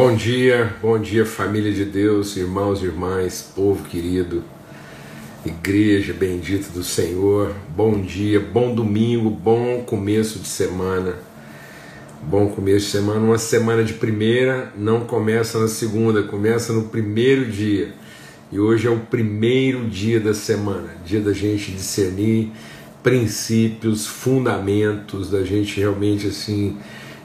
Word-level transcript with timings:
Bom 0.00 0.14
dia, 0.14 0.76
bom 0.80 0.96
dia, 0.96 1.26
família 1.26 1.72
de 1.72 1.84
Deus, 1.84 2.36
irmãos 2.36 2.80
e 2.80 2.84
irmãs, 2.84 3.50
povo 3.52 3.82
querido, 3.82 4.44
igreja 5.44 6.12
bendita 6.12 6.70
do 6.70 6.84
Senhor. 6.84 7.52
Bom 7.74 8.00
dia, 8.00 8.38
bom 8.38 8.72
domingo, 8.72 9.28
bom 9.28 9.82
começo 9.82 10.38
de 10.38 10.46
semana. 10.46 11.16
Bom 12.22 12.46
começo 12.46 12.86
de 12.86 12.92
semana, 12.92 13.18
uma 13.18 13.38
semana 13.38 13.82
de 13.82 13.94
primeira 13.94 14.72
não 14.78 15.00
começa 15.00 15.58
na 15.58 15.66
segunda, 15.66 16.22
começa 16.22 16.72
no 16.72 16.84
primeiro 16.84 17.46
dia. 17.46 17.92
E 18.52 18.60
hoje 18.60 18.86
é 18.86 18.90
o 18.90 19.00
primeiro 19.00 19.84
dia 19.88 20.20
da 20.20 20.32
semana, 20.32 20.90
dia 21.04 21.20
da 21.20 21.32
gente 21.32 21.72
discernir 21.72 22.52
princípios, 23.02 24.06
fundamentos, 24.06 25.28
da 25.28 25.42
gente 25.42 25.80
realmente 25.80 26.28
assim 26.28 26.76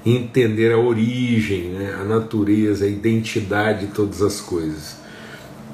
entender 0.06 0.74
a 0.74 0.78
origem, 0.78 1.70
né, 1.70 1.98
a 2.00 2.04
natureza, 2.04 2.86
a 2.86 2.88
identidade 2.88 3.88
de 3.88 3.94
todas 3.94 4.22
as 4.22 4.42
coisas. 4.42 4.98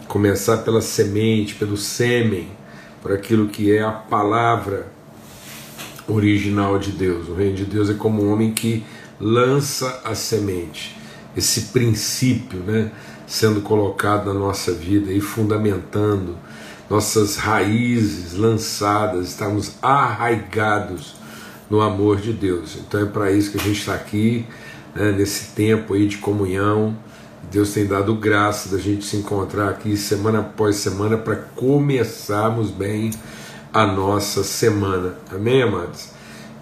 Começar 0.07 0.57
pela 0.57 0.81
semente, 0.81 1.55
pelo 1.55 1.77
sêmen, 1.77 2.47
por 3.01 3.11
aquilo 3.11 3.47
que 3.47 3.71
é 3.71 3.81
a 3.81 3.91
palavra 3.91 4.91
original 6.07 6.77
de 6.77 6.91
Deus. 6.91 7.27
O 7.27 7.33
reino 7.33 7.55
de 7.55 7.65
Deus 7.65 7.89
é 7.89 7.93
como 7.93 8.23
um 8.23 8.31
homem 8.31 8.53
que 8.53 8.83
lança 9.19 10.01
a 10.05 10.15
semente, 10.15 10.95
esse 11.35 11.61
princípio, 11.73 12.59
né, 12.59 12.91
sendo 13.27 13.61
colocado 13.61 14.33
na 14.33 14.39
nossa 14.39 14.71
vida 14.71 15.11
e 15.11 15.21
fundamentando 15.21 16.35
nossas 16.89 17.35
raízes 17.35 18.33
lançadas, 18.33 19.29
estamos 19.29 19.73
arraigados 19.81 21.18
no 21.69 21.81
amor 21.81 22.17
de 22.17 22.33
Deus. 22.33 22.77
Então 22.77 23.01
é 23.01 23.05
para 23.05 23.31
isso 23.31 23.51
que 23.51 23.57
a 23.57 23.63
gente 23.63 23.79
está 23.79 23.93
aqui, 23.93 24.45
né, 24.95 25.11
nesse 25.11 25.53
tempo 25.53 25.93
aí 25.93 26.07
de 26.07 26.17
comunhão. 26.17 26.97
Deus 27.51 27.73
tem 27.73 27.85
dado 27.85 28.13
graça 28.15 28.69
da 28.69 28.77
gente 28.77 29.05
se 29.05 29.17
encontrar 29.17 29.69
aqui 29.69 29.95
semana 29.97 30.39
após 30.39 30.75
semana 30.77 31.17
para 31.17 31.35
começarmos 31.35 32.69
bem 32.69 33.11
a 33.73 33.85
nossa 33.85 34.43
semana. 34.43 35.15
Amém, 35.31 35.63
amados? 35.63 36.09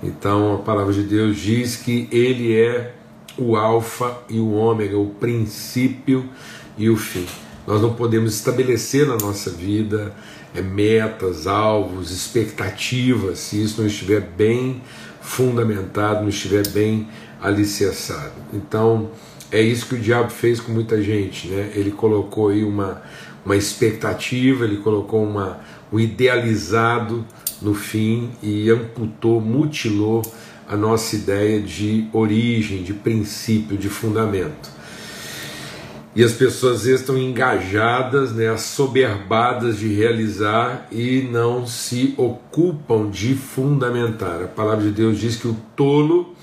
Então 0.02 0.56
a 0.56 0.58
palavra 0.60 0.94
de 0.94 1.04
Deus 1.04 1.38
diz 1.38 1.76
que 1.76 2.08
Ele 2.12 2.56
é 2.56 2.94
o 3.38 3.56
Alfa 3.56 4.18
e 4.30 4.40
o 4.40 4.54
Ômega, 4.54 4.98
o 4.98 5.08
princípio 5.08 6.30
e 6.78 6.90
o 6.90 6.98
fim. 6.98 7.26
Nós 7.66 7.82
não 7.82 7.94
podemos 7.94 8.34
estabelecer 8.34 9.06
na 9.06 9.18
nossa 9.18 9.50
vida 9.50 10.14
metas, 10.62 11.48
alvos, 11.48 12.12
expectativas, 12.12 13.40
se 13.40 13.62
isso 13.62 13.82
não 13.82 13.88
estiver 13.88 14.22
bem 14.22 14.82
fundamentado, 15.22 16.22
não 16.22 16.30
estiver 16.30 16.68
bem 16.70 17.08
alicerçado. 17.42 18.34
Então, 18.54 19.12
é 19.52 19.62
isso 19.62 19.88
que 19.88 19.96
o 19.96 20.00
diabo 20.00 20.30
fez 20.30 20.60
com 20.60 20.72
muita 20.72 21.02
gente, 21.02 21.48
né? 21.48 21.72
Ele 21.76 21.92
colocou 21.92 22.50
aí 22.50 22.64
uma, 22.64 23.02
uma 23.46 23.56
expectativa, 23.56 24.66
ele 24.66 24.78
colocou 24.78 25.24
uma, 25.24 25.60
um 25.92 26.00
idealizado 26.00 27.26
no 27.62 27.74
fim 27.74 28.32
e 28.42 28.70
amputou, 28.70 29.40
mutilou 29.40 30.22
a 30.68 30.76
nossa 30.76 31.16
ideia 31.16 31.62
de 31.62 32.08
origem, 32.12 32.84
de 32.84 32.94
princípio, 32.94 33.78
de 33.78 33.90
fundamento. 33.90 34.77
E 36.18 36.24
as 36.24 36.34
pessoas 36.34 36.88
estão 36.88 37.16
engajadas, 37.16 38.32
né, 38.32 38.50
assoberbadas 38.50 39.78
de 39.78 39.94
realizar 39.94 40.88
e 40.92 41.22
não 41.22 41.68
se 41.68 42.16
ocupam 42.18 43.08
de 43.08 43.36
fundamentar. 43.36 44.42
A 44.42 44.48
palavra 44.48 44.86
de 44.86 44.90
Deus 44.90 45.20
diz 45.20 45.36
que 45.36 45.48
o 45.48 45.56
tolo 45.76 46.34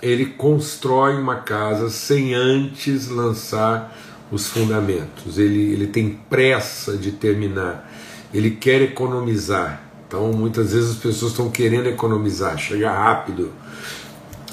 ele 0.00 0.26
constrói 0.26 1.16
uma 1.16 1.34
casa 1.34 1.90
sem 1.90 2.34
antes 2.34 3.08
lançar 3.08 3.98
os 4.30 4.46
fundamentos. 4.46 5.38
Ele, 5.38 5.72
ele 5.72 5.88
tem 5.88 6.20
pressa 6.30 6.96
de 6.96 7.10
terminar. 7.10 7.92
Ele 8.32 8.52
quer 8.52 8.80
economizar. 8.80 9.82
Então 10.06 10.32
muitas 10.32 10.72
vezes 10.72 10.92
as 10.92 10.98
pessoas 10.98 11.32
estão 11.32 11.50
querendo 11.50 11.88
economizar, 11.88 12.56
chegar 12.58 12.92
rápido, 12.92 13.50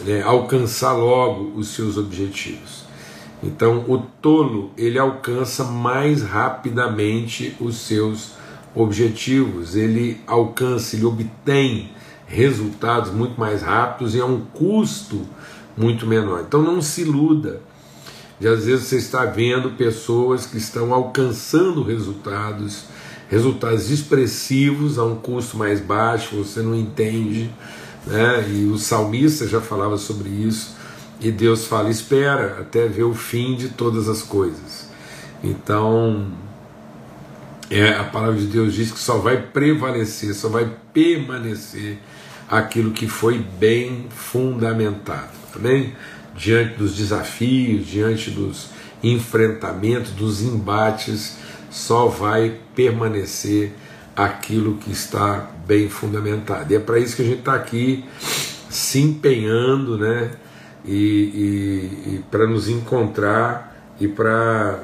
né, 0.04 0.24
alcançar 0.24 0.94
logo 0.94 1.60
os 1.60 1.68
seus 1.76 1.96
objetivos. 1.96 2.92
Então, 3.44 3.84
o 3.90 3.98
tolo 3.98 4.72
ele 4.78 4.98
alcança 4.98 5.66
mais 5.66 6.24
rapidamente 6.24 7.56
os 7.60 7.76
seus 7.76 8.32
objetivos, 8.74 9.76
ele 9.76 10.22
alcança, 10.26 10.96
ele 10.96 11.06
obtém 11.06 11.92
resultados 12.26 13.12
muito 13.12 13.38
mais 13.38 13.62
rápidos 13.62 14.16
e 14.16 14.22
a 14.22 14.26
um 14.26 14.40
custo 14.40 15.22
muito 15.76 16.08
menor. 16.08 16.46
Então, 16.48 16.62
não 16.62 16.82
se 16.82 17.02
iluda. 17.02 17.62
E 18.40 18.48
às 18.48 18.66
vezes 18.66 18.86
você 18.86 18.96
está 18.96 19.26
vendo 19.26 19.72
pessoas 19.72 20.46
que 20.46 20.58
estão 20.58 20.94
alcançando 20.94 21.84
resultados, 21.84 22.86
resultados 23.30 23.92
expressivos 23.92 24.98
a 24.98 25.04
um 25.04 25.16
custo 25.16 25.58
mais 25.58 25.82
baixo, 25.82 26.38
você 26.38 26.62
não 26.62 26.74
entende, 26.74 27.52
né? 28.08 28.50
E 28.50 28.66
o 28.66 28.78
salmista 28.78 29.48
já 29.48 29.60
falava 29.60 29.98
sobre 29.98 30.30
isso 30.30 30.83
e 31.24 31.32
Deus 31.32 31.66
fala: 31.66 31.90
espera 31.90 32.60
até 32.60 32.88
ver 32.88 33.04
o 33.04 33.14
fim 33.14 33.56
de 33.56 33.70
todas 33.70 34.10
as 34.10 34.22
coisas. 34.22 34.90
Então, 35.44 36.28
é, 37.70 37.94
a 37.94 38.04
palavra 38.04 38.40
de 38.40 38.48
Deus 38.48 38.74
diz 38.74 38.92
que 38.92 39.00
só 39.00 39.18
vai 39.18 39.42
prevalecer, 39.42 40.34
só 40.36 40.50
vai 40.50 40.70
permanecer 40.94 41.98
aquilo 42.50 42.92
que 42.92 43.08
foi 43.08 43.40
bem 43.40 44.08
fundamentado. 44.10 45.32
Amém? 45.56 45.96
Diante 46.36 46.76
dos 46.76 46.96
desafios, 46.96 47.88
diante 47.88 48.30
dos 48.30 48.70
enfrentamentos, 49.02 50.12
dos 50.12 50.42
embates, 50.42 51.38
só 51.70 52.08
vai 52.08 52.58
permanecer 52.76 53.74
aquilo 54.16 54.78
que 54.78 54.92
está 54.92 55.50
bem 55.66 55.90
fundamentado. 55.90 56.72
E 56.72 56.76
é 56.76 56.80
para 56.80 57.00
isso 57.00 57.16
que 57.16 57.22
a 57.22 57.26
gente 57.26 57.40
está 57.40 57.56
aqui 57.56 58.06
se 58.70 59.00
empenhando, 59.00 59.98
né? 59.98 60.32
E, 60.86 60.96
e, 60.96 62.16
e 62.16 62.24
para 62.30 62.46
nos 62.46 62.68
encontrar 62.68 63.74
e 64.00 64.08
para 64.08 64.80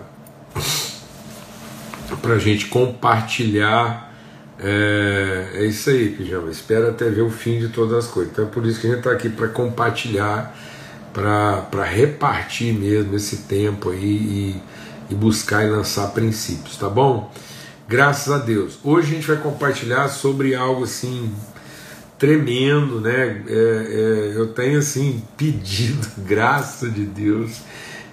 para 2.21 2.33
a 2.33 2.39
gente 2.39 2.67
compartilhar. 2.67 4.09
É, 4.59 5.51
é 5.53 5.65
isso 5.65 5.89
aí, 5.89 6.09
Pijama. 6.09 6.49
Espera 6.49 6.89
até 6.89 7.09
ver 7.09 7.21
o 7.21 7.29
fim 7.29 7.59
de 7.59 7.69
todas 7.69 8.05
as 8.05 8.07
coisas. 8.11 8.33
Então 8.33 8.45
é 8.45 8.47
por 8.47 8.65
isso 8.65 8.81
que 8.81 8.87
a 8.87 8.89
gente 8.89 8.99
está 8.99 9.11
aqui 9.11 9.29
para 9.29 9.47
compartilhar, 9.47 10.55
para 11.13 11.83
repartir 11.83 12.73
mesmo 12.73 13.15
esse 13.15 13.37
tempo 13.43 13.91
aí 13.91 13.99
e, 13.99 14.61
e 15.11 15.15
buscar 15.15 15.65
e 15.65 15.69
lançar 15.69 16.07
princípios, 16.11 16.75
tá 16.77 16.89
bom? 16.89 17.31
Graças 17.87 18.31
a 18.33 18.37
Deus. 18.37 18.79
Hoje 18.83 19.11
a 19.11 19.15
gente 19.15 19.27
vai 19.27 19.37
compartilhar 19.37 20.07
sobre 20.09 20.53
algo 20.53 20.83
assim 20.83 21.33
tremendo, 22.19 22.99
né? 22.99 23.43
É, 23.47 23.53
é, 23.53 24.33
eu 24.35 24.47
tenho 24.53 24.77
assim 24.77 25.23
pedido, 25.37 26.05
graça 26.27 26.89
de 26.89 27.05
Deus, 27.05 27.61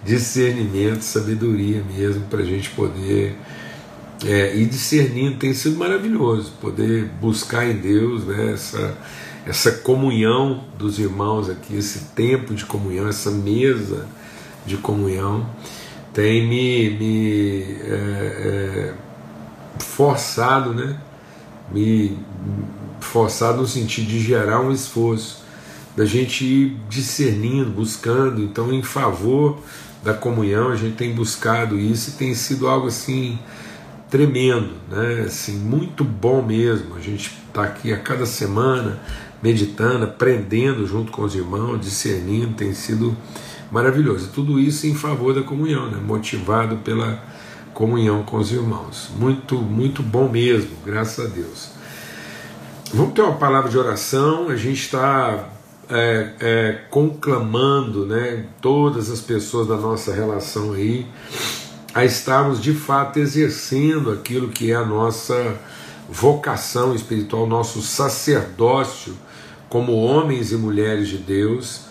discernimento, 0.04 1.02
sabedoria 1.02 1.82
mesmo 1.94 2.22
para 2.26 2.40
a 2.40 2.44
gente 2.44 2.70
poder 2.70 3.36
é, 4.24 4.56
ir 4.56 4.66
discernindo. 4.66 5.36
Tem 5.36 5.52
sido 5.52 5.76
maravilhoso 5.76 6.52
poder 6.60 7.06
buscar 7.20 7.68
em 7.68 7.74
Deus 7.74 8.24
né, 8.24 8.52
essa, 8.52 8.96
essa 9.44 9.72
comunhão 9.72 10.64
dos 10.78 11.00
irmãos 11.00 11.50
aqui, 11.50 11.76
esse 11.76 12.04
tempo 12.14 12.54
de 12.54 12.64
comunhão, 12.64 13.08
essa 13.08 13.32
mesa 13.32 14.06
de 14.64 14.76
comunhão, 14.76 15.48
tem 16.12 16.46
me, 16.48 16.90
me 16.90 17.62
é, 17.82 17.90
é, 17.90 18.94
forçado, 19.78 20.72
né? 20.72 20.98
Me, 21.72 22.16
forçado 23.00 23.58
no 23.58 23.66
sentido 23.66 24.06
de 24.06 24.20
gerar 24.20 24.60
um 24.60 24.72
esforço, 24.72 25.44
da 25.96 26.04
gente 26.04 26.44
ir 26.44 26.76
discernindo, 26.88 27.70
buscando, 27.70 28.42
então 28.42 28.72
em 28.72 28.82
favor 28.82 29.58
da 30.02 30.12
comunhão, 30.12 30.68
a 30.68 30.76
gente 30.76 30.96
tem 30.96 31.14
buscado 31.14 31.78
isso 31.78 32.10
e 32.10 32.12
tem 32.12 32.34
sido 32.34 32.68
algo 32.68 32.86
assim 32.86 33.38
tremendo, 34.10 34.74
né? 34.90 35.24
Assim, 35.26 35.58
muito 35.58 36.04
bom 36.04 36.42
mesmo. 36.42 36.94
A 36.94 37.00
gente 37.00 37.36
está 37.48 37.64
aqui 37.64 37.92
a 37.92 37.98
cada 37.98 38.24
semana 38.24 39.00
meditando, 39.42 40.04
aprendendo 40.04 40.86
junto 40.86 41.10
com 41.10 41.22
os 41.22 41.34
irmãos, 41.34 41.80
discernindo, 41.80 42.54
tem 42.54 42.72
sido 42.72 43.16
maravilhoso. 43.70 44.30
Tudo 44.34 44.60
isso 44.60 44.86
em 44.86 44.94
favor 44.94 45.34
da 45.34 45.42
comunhão, 45.42 45.90
né? 45.90 45.98
motivado 46.04 46.76
pela 46.78 47.22
comunhão 47.74 48.22
com 48.22 48.38
os 48.38 48.52
irmãos. 48.52 49.10
Muito, 49.18 49.56
muito 49.56 50.02
bom 50.02 50.28
mesmo, 50.28 50.70
graças 50.84 51.24
a 51.24 51.28
Deus. 51.28 51.75
Vamos 52.94 53.14
ter 53.14 53.22
uma 53.22 53.34
palavra 53.34 53.68
de 53.68 53.76
oração. 53.76 54.48
A 54.48 54.56
gente 54.56 54.82
está 54.82 55.48
é, 55.90 56.30
é, 56.38 56.72
conclamando 56.88 58.06
né, 58.06 58.46
todas 58.60 59.10
as 59.10 59.20
pessoas 59.20 59.66
da 59.66 59.76
nossa 59.76 60.14
relação 60.14 60.72
aí 60.72 61.04
a 61.92 62.04
estarmos 62.04 62.62
de 62.62 62.72
fato 62.72 63.18
exercendo 63.18 64.12
aquilo 64.12 64.48
que 64.48 64.70
é 64.70 64.76
a 64.76 64.84
nossa 64.84 65.56
vocação 66.08 66.94
espiritual, 66.94 67.46
nosso 67.46 67.82
sacerdócio 67.82 69.16
como 69.68 69.92
homens 69.92 70.52
e 70.52 70.56
mulheres 70.56 71.08
de 71.08 71.18
Deus, 71.18 71.86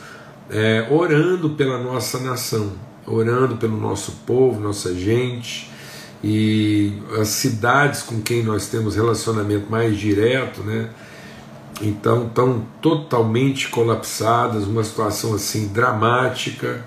é, 0.49 0.87
orando 0.89 1.49
pela 1.51 1.77
nossa 1.77 2.19
nação. 2.19 2.71
orando 3.05 3.57
pelo 3.57 3.77
nosso 3.77 4.13
povo, 4.25 4.61
nossa 4.61 4.95
gente 4.95 5.74
e 6.23 6.93
as 7.19 7.29
cidades 7.29 8.01
com 8.01 8.21
quem 8.21 8.43
nós 8.43 8.67
temos 8.67 8.95
relacionamento 8.95 9.69
mais 9.69 9.97
direto, 9.97 10.61
né? 10.61 10.89
Então 11.81 12.25
estão 12.27 12.65
totalmente 12.81 13.69
colapsadas, 13.69 14.65
uma 14.65 14.83
situação 14.83 15.33
assim 15.33 15.67
dramática 15.67 16.83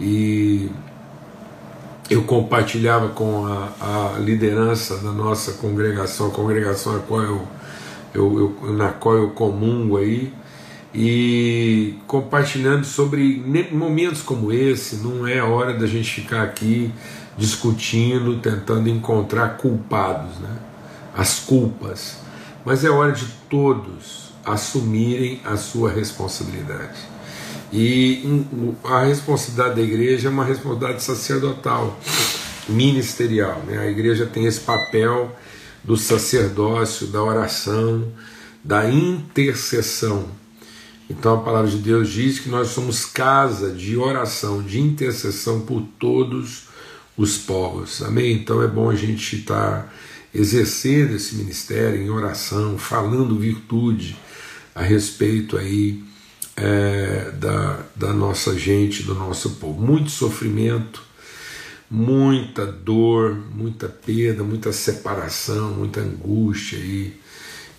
e 0.00 0.70
eu 2.08 2.22
compartilhava 2.22 3.08
com 3.08 3.46
a, 3.46 4.14
a 4.16 4.18
liderança 4.18 4.96
da 4.98 5.12
nossa 5.12 5.52
congregação, 5.52 6.28
a 6.28 6.30
congregação 6.30 6.96
a 6.96 6.98
qual 6.98 7.22
eu, 7.22 7.48
eu, 8.14 8.56
eu, 8.62 8.72
na 8.72 8.88
qual 8.88 9.16
eu 9.16 9.30
comungo 9.30 9.96
aí, 9.96 10.32
e 10.92 11.94
compartilhando 12.08 12.84
sobre 12.84 13.40
momentos 13.70 14.22
como 14.22 14.52
esse, 14.52 14.96
não 14.96 15.24
é 15.26 15.40
hora 15.40 15.74
da 15.74 15.86
gente 15.86 16.10
ficar 16.10 16.42
aqui 16.42 16.92
discutindo, 17.40 18.38
tentando 18.38 18.90
encontrar 18.90 19.56
culpados, 19.56 20.38
né? 20.40 20.58
as 21.16 21.40
culpas, 21.40 22.18
mas 22.66 22.84
é 22.84 22.90
hora 22.90 23.12
de 23.12 23.24
todos 23.48 24.34
assumirem 24.44 25.40
a 25.42 25.56
sua 25.56 25.90
responsabilidade. 25.90 27.00
E 27.72 28.44
a 28.84 29.04
responsabilidade 29.04 29.76
da 29.76 29.80
igreja 29.80 30.28
é 30.28 30.30
uma 30.30 30.44
responsabilidade 30.44 31.02
sacerdotal, 31.02 31.98
ministerial. 32.68 33.62
Né? 33.66 33.78
A 33.78 33.86
igreja 33.86 34.26
tem 34.26 34.44
esse 34.44 34.60
papel 34.60 35.34
do 35.82 35.96
sacerdócio, 35.96 37.06
da 37.06 37.22
oração, 37.22 38.06
da 38.62 38.90
intercessão. 38.90 40.26
Então 41.08 41.36
a 41.36 41.42
palavra 41.42 41.70
de 41.70 41.78
Deus 41.78 42.10
diz 42.10 42.38
que 42.38 42.50
nós 42.50 42.68
somos 42.68 43.06
casa 43.06 43.70
de 43.70 43.96
oração, 43.96 44.62
de 44.62 44.78
intercessão 44.78 45.60
por 45.60 45.82
todos 45.98 46.64
os 46.64 46.69
povos. 47.38 48.02
Amém? 48.02 48.32
Então 48.32 48.62
é 48.62 48.66
bom 48.66 48.90
a 48.90 48.94
gente 48.94 49.36
estar 49.36 49.82
tá 49.82 49.92
exercendo 50.34 51.16
esse 51.16 51.34
ministério 51.34 52.00
em 52.00 52.10
oração, 52.10 52.78
falando 52.78 53.38
virtude 53.38 54.16
a 54.74 54.82
respeito 54.82 55.56
aí 55.56 56.02
é, 56.56 57.32
da, 57.32 57.84
da 57.96 58.12
nossa 58.12 58.58
gente, 58.58 59.02
do 59.02 59.14
nosso 59.14 59.50
povo. 59.56 59.80
Muito 59.80 60.10
sofrimento, 60.10 61.02
muita 61.90 62.64
dor, 62.64 63.36
muita 63.54 63.88
perda, 63.88 64.44
muita 64.44 64.72
separação, 64.72 65.72
muita 65.72 66.00
angústia 66.00 66.76
e, 66.76 67.18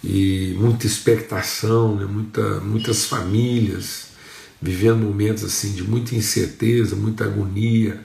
e 0.04 0.56
muita 0.60 0.86
expectação, 0.86 1.96
né? 1.96 2.06
muita, 2.06 2.60
muitas 2.60 3.06
famílias 3.06 4.12
vivendo 4.62 5.00
momentos 5.00 5.44
assim 5.44 5.72
de 5.72 5.84
muita 5.84 6.14
incerteza, 6.14 6.96
muita 6.96 7.24
agonia. 7.24 8.00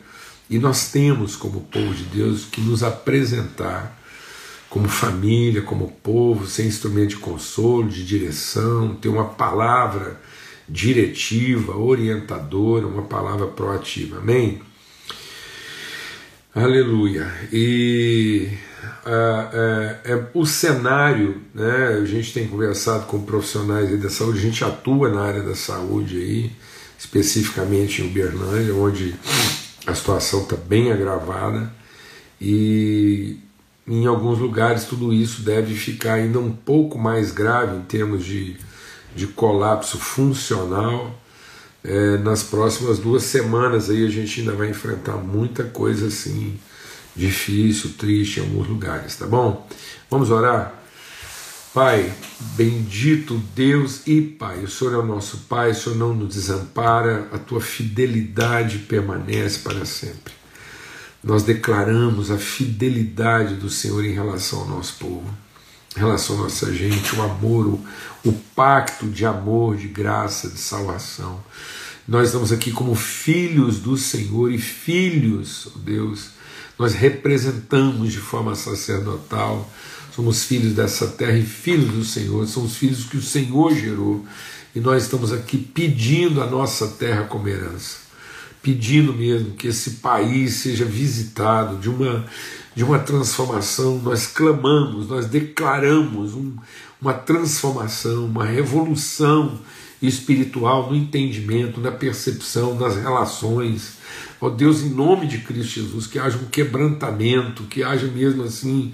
E 0.48 0.58
nós 0.58 0.90
temos, 0.90 1.34
como 1.34 1.62
povo 1.62 1.92
de 1.94 2.04
Deus, 2.04 2.44
que 2.44 2.60
nos 2.60 2.82
apresentar 2.82 3.96
como 4.68 4.88
família, 4.88 5.62
como 5.62 5.88
povo, 6.02 6.46
ser 6.46 6.66
instrumento 6.66 7.10
de 7.10 7.16
consolo, 7.16 7.88
de 7.88 8.04
direção, 8.04 8.94
ter 8.94 9.08
uma 9.08 9.24
palavra 9.24 10.20
diretiva, 10.68 11.76
orientadora, 11.76 12.86
uma 12.86 13.02
palavra 13.02 13.46
proativa. 13.46 14.18
Amém? 14.18 14.60
Aleluia. 16.54 17.30
E 17.52 18.48
uh, 19.04 20.14
uh, 20.14 20.40
o 20.40 20.46
cenário, 20.46 21.40
né, 21.54 21.98
a 22.02 22.04
gente 22.04 22.32
tem 22.32 22.48
conversado 22.48 23.06
com 23.06 23.22
profissionais 23.22 24.00
da 24.00 24.10
saúde, 24.10 24.38
a 24.38 24.42
gente 24.42 24.64
atua 24.64 25.10
na 25.10 25.22
área 25.22 25.42
da 25.42 25.54
saúde 25.54 26.16
aí, 26.16 26.52
especificamente 26.98 28.02
em 28.02 28.06
Uberlândia, 28.06 28.74
onde 28.74 29.14
a 29.86 29.94
situação 29.94 30.42
está 30.42 30.56
bem 30.56 30.92
agravada 30.92 31.72
e 32.40 33.38
em 33.86 34.06
alguns 34.06 34.38
lugares 34.38 34.84
tudo 34.84 35.12
isso 35.12 35.42
deve 35.42 35.74
ficar 35.74 36.14
ainda 36.14 36.38
um 36.38 36.52
pouco 36.52 36.98
mais 36.98 37.30
grave 37.30 37.76
em 37.76 37.82
termos 37.82 38.24
de 38.24 38.56
de 39.16 39.26
colapso 39.26 39.98
funcional. 39.98 41.18
É, 41.82 42.18
nas 42.18 42.42
próximas 42.42 42.98
duas 42.98 43.22
semanas 43.22 43.88
aí 43.88 44.04
a 44.04 44.10
gente 44.10 44.40
ainda 44.40 44.52
vai 44.52 44.68
enfrentar 44.70 45.16
muita 45.16 45.62
coisa 45.62 46.08
assim 46.08 46.58
difícil, 47.14 47.92
triste 47.96 48.40
em 48.40 48.42
alguns 48.42 48.66
lugares, 48.66 49.16
tá 49.16 49.24
bom? 49.24 49.66
Vamos 50.10 50.30
orar? 50.30 50.75
Pai, 51.76 52.10
bendito 52.56 53.36
Deus 53.54 54.00
e 54.06 54.22
Pai, 54.22 54.64
o 54.64 54.66
Senhor 54.66 54.94
é 54.94 54.96
o 54.96 55.04
nosso 55.04 55.40
Pai, 55.46 55.72
o 55.72 55.74
Senhor 55.74 55.94
não 55.94 56.14
nos 56.14 56.34
desampara, 56.34 57.28
a 57.30 57.36
tua 57.36 57.60
fidelidade 57.60 58.78
permanece 58.78 59.58
para 59.58 59.84
sempre. 59.84 60.32
Nós 61.22 61.42
declaramos 61.42 62.30
a 62.30 62.38
fidelidade 62.38 63.56
do 63.56 63.68
Senhor 63.68 64.06
em 64.06 64.14
relação 64.14 64.60
ao 64.60 64.68
nosso 64.68 64.94
povo 64.94 65.28
em 65.94 66.00
relação 66.00 66.36
à 66.36 66.42
nossa 66.44 66.72
gente, 66.72 67.14
o 67.14 67.22
amor, 67.22 67.66
o, 67.66 67.84
o 68.24 68.32
pacto 68.54 69.06
de 69.06 69.26
amor, 69.26 69.76
de 69.76 69.88
graça, 69.88 70.48
de 70.48 70.58
salvação. 70.58 71.42
Nós 72.08 72.28
estamos 72.28 72.52
aqui 72.52 72.70
como 72.70 72.94
filhos 72.94 73.80
do 73.80 73.98
Senhor 73.98 74.50
e 74.50 74.56
filhos, 74.58 75.68
oh 75.74 75.78
Deus, 75.78 76.30
nós 76.78 76.94
representamos 76.94 78.12
de 78.12 78.18
forma 78.18 78.54
sacerdotal, 78.54 79.70
somos 80.16 80.44
filhos 80.44 80.72
dessa 80.72 81.08
terra 81.08 81.36
e 81.36 81.42
filhos 81.42 81.92
do 81.92 82.02
Senhor, 82.02 82.46
somos 82.46 82.74
filhos 82.74 83.04
que 83.04 83.18
o 83.18 83.22
Senhor 83.22 83.74
gerou 83.74 84.24
e 84.74 84.80
nós 84.80 85.02
estamos 85.02 85.30
aqui 85.30 85.58
pedindo 85.58 86.40
a 86.40 86.46
nossa 86.46 86.88
terra 86.88 87.24
como 87.24 87.46
herança, 87.46 87.98
pedindo 88.62 89.12
mesmo 89.12 89.50
que 89.50 89.68
esse 89.68 89.90
país 89.96 90.54
seja 90.54 90.86
visitado 90.86 91.76
de 91.76 91.90
uma 91.90 92.24
de 92.74 92.84
uma 92.84 92.98
transformação, 92.98 93.98
nós 93.98 94.26
clamamos, 94.26 95.08
nós 95.08 95.24
declaramos 95.24 96.34
um, 96.34 96.54
uma 97.00 97.14
transformação, 97.14 98.26
uma 98.26 98.44
revolução 98.44 99.58
espiritual 100.02 100.90
no 100.90 100.94
entendimento, 100.94 101.80
na 101.80 101.90
percepção, 101.90 102.74
nas 102.74 102.96
relações. 102.96 103.96
Ó 104.38 104.50
Deus, 104.50 104.82
em 104.82 104.90
nome 104.90 105.26
de 105.26 105.38
Cristo 105.38 105.80
Jesus, 105.80 106.06
que 106.06 106.18
haja 106.18 106.36
um 106.36 106.50
quebrantamento, 106.50 107.62
que 107.62 107.82
haja 107.82 108.06
mesmo 108.08 108.42
assim 108.42 108.92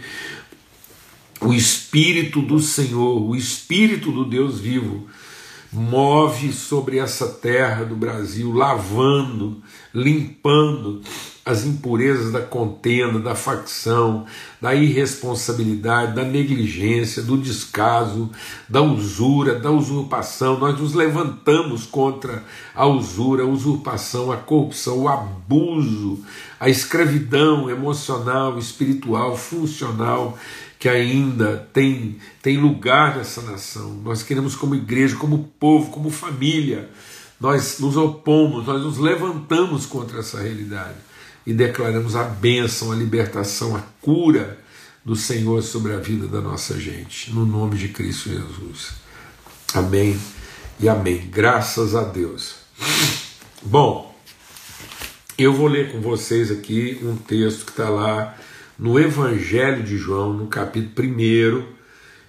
o 1.45 1.53
Espírito 1.53 2.41
do 2.41 2.61
Senhor, 2.61 3.21
o 3.21 3.35
Espírito 3.35 4.13
do 4.13 4.25
Deus 4.25 4.61
vivo, 4.61 5.07
move 5.73 6.53
sobre 6.53 6.99
essa 6.99 7.27
terra 7.27 7.85
do 7.85 7.97
Brasil, 7.97 8.53
lavando, 8.53 9.63
limpando, 9.93 11.01
as 11.45 11.65
impurezas 11.65 12.31
da 12.31 12.41
contenda, 12.41 13.19
da 13.19 13.35
facção, 13.35 14.27
da 14.61 14.75
irresponsabilidade, 14.75 16.15
da 16.15 16.23
negligência, 16.23 17.21
do 17.21 17.37
descaso, 17.37 18.31
da 18.69 18.81
usura, 18.81 19.59
da 19.59 19.71
usurpação. 19.71 20.59
Nós 20.61 20.79
nos 20.79 20.95
levantamos 20.95 21.85
contra 21.85 22.45
a 22.75 22.87
usura, 22.87 23.43
a 23.43 23.47
usurpação, 23.47 24.31
a 24.31 24.37
corrupção, 24.37 25.01
o 25.01 25.09
abuso, 25.09 26.21
a 26.61 26.69
escravidão 26.69 27.69
emocional, 27.69 28.57
espiritual, 28.57 29.37
funcional 29.37 30.39
que 30.83 30.89
ainda 30.89 31.69
tem, 31.73 32.19
tem 32.43 32.59
lugar 32.59 33.17
nessa 33.17 33.41
nação. 33.43 34.01
Nós 34.03 34.25
queremos, 34.25 34.57
como 34.57 34.75
igreja, 34.75 35.15
como 35.15 35.45
povo, 35.61 35.93
como 35.93 36.11
família, 36.11 36.91
nós 37.39 37.79
nos 37.79 37.97
opomos, 37.97 38.67
nós 38.67 38.83
nos 38.83 38.99
levantamos 38.99 39.87
contra 39.87 40.19
essa 40.19 40.41
realidade 40.41 40.97
e 41.47 41.53
declaramos 41.53 42.17
a 42.17 42.25
bênção, 42.25 42.91
a 42.91 42.97
libertação, 42.97 43.77
a 43.77 43.81
cura 44.01 44.59
do 45.05 45.15
Senhor 45.15 45.63
sobre 45.63 45.93
a 45.93 45.99
vida 45.99 46.27
da 46.27 46.41
nossa 46.41 46.77
gente, 46.81 47.33
no 47.33 47.47
nome 47.47 47.79
de 47.79 47.91
Cristo 47.91 48.31
Jesus. 48.31 48.95
Amém 49.75 50.19
e 50.81 50.89
amém. 50.89 51.29
Graças 51.31 51.95
a 51.95 52.03
Deus. 52.03 52.57
Bom, 53.63 54.13
eu 55.39 55.53
vou 55.53 55.69
ler 55.69 55.93
com 55.93 56.01
vocês 56.01 56.51
aqui 56.51 56.99
um 57.05 57.15
texto 57.15 57.67
que 57.67 57.71
está 57.71 57.89
lá 57.89 58.37
no 58.83 58.99
Evangelho 58.99 59.85
de 59.85 59.97
João, 59.97 60.33
no 60.33 60.49
capítulo 60.49 61.09
1, 61.09 61.65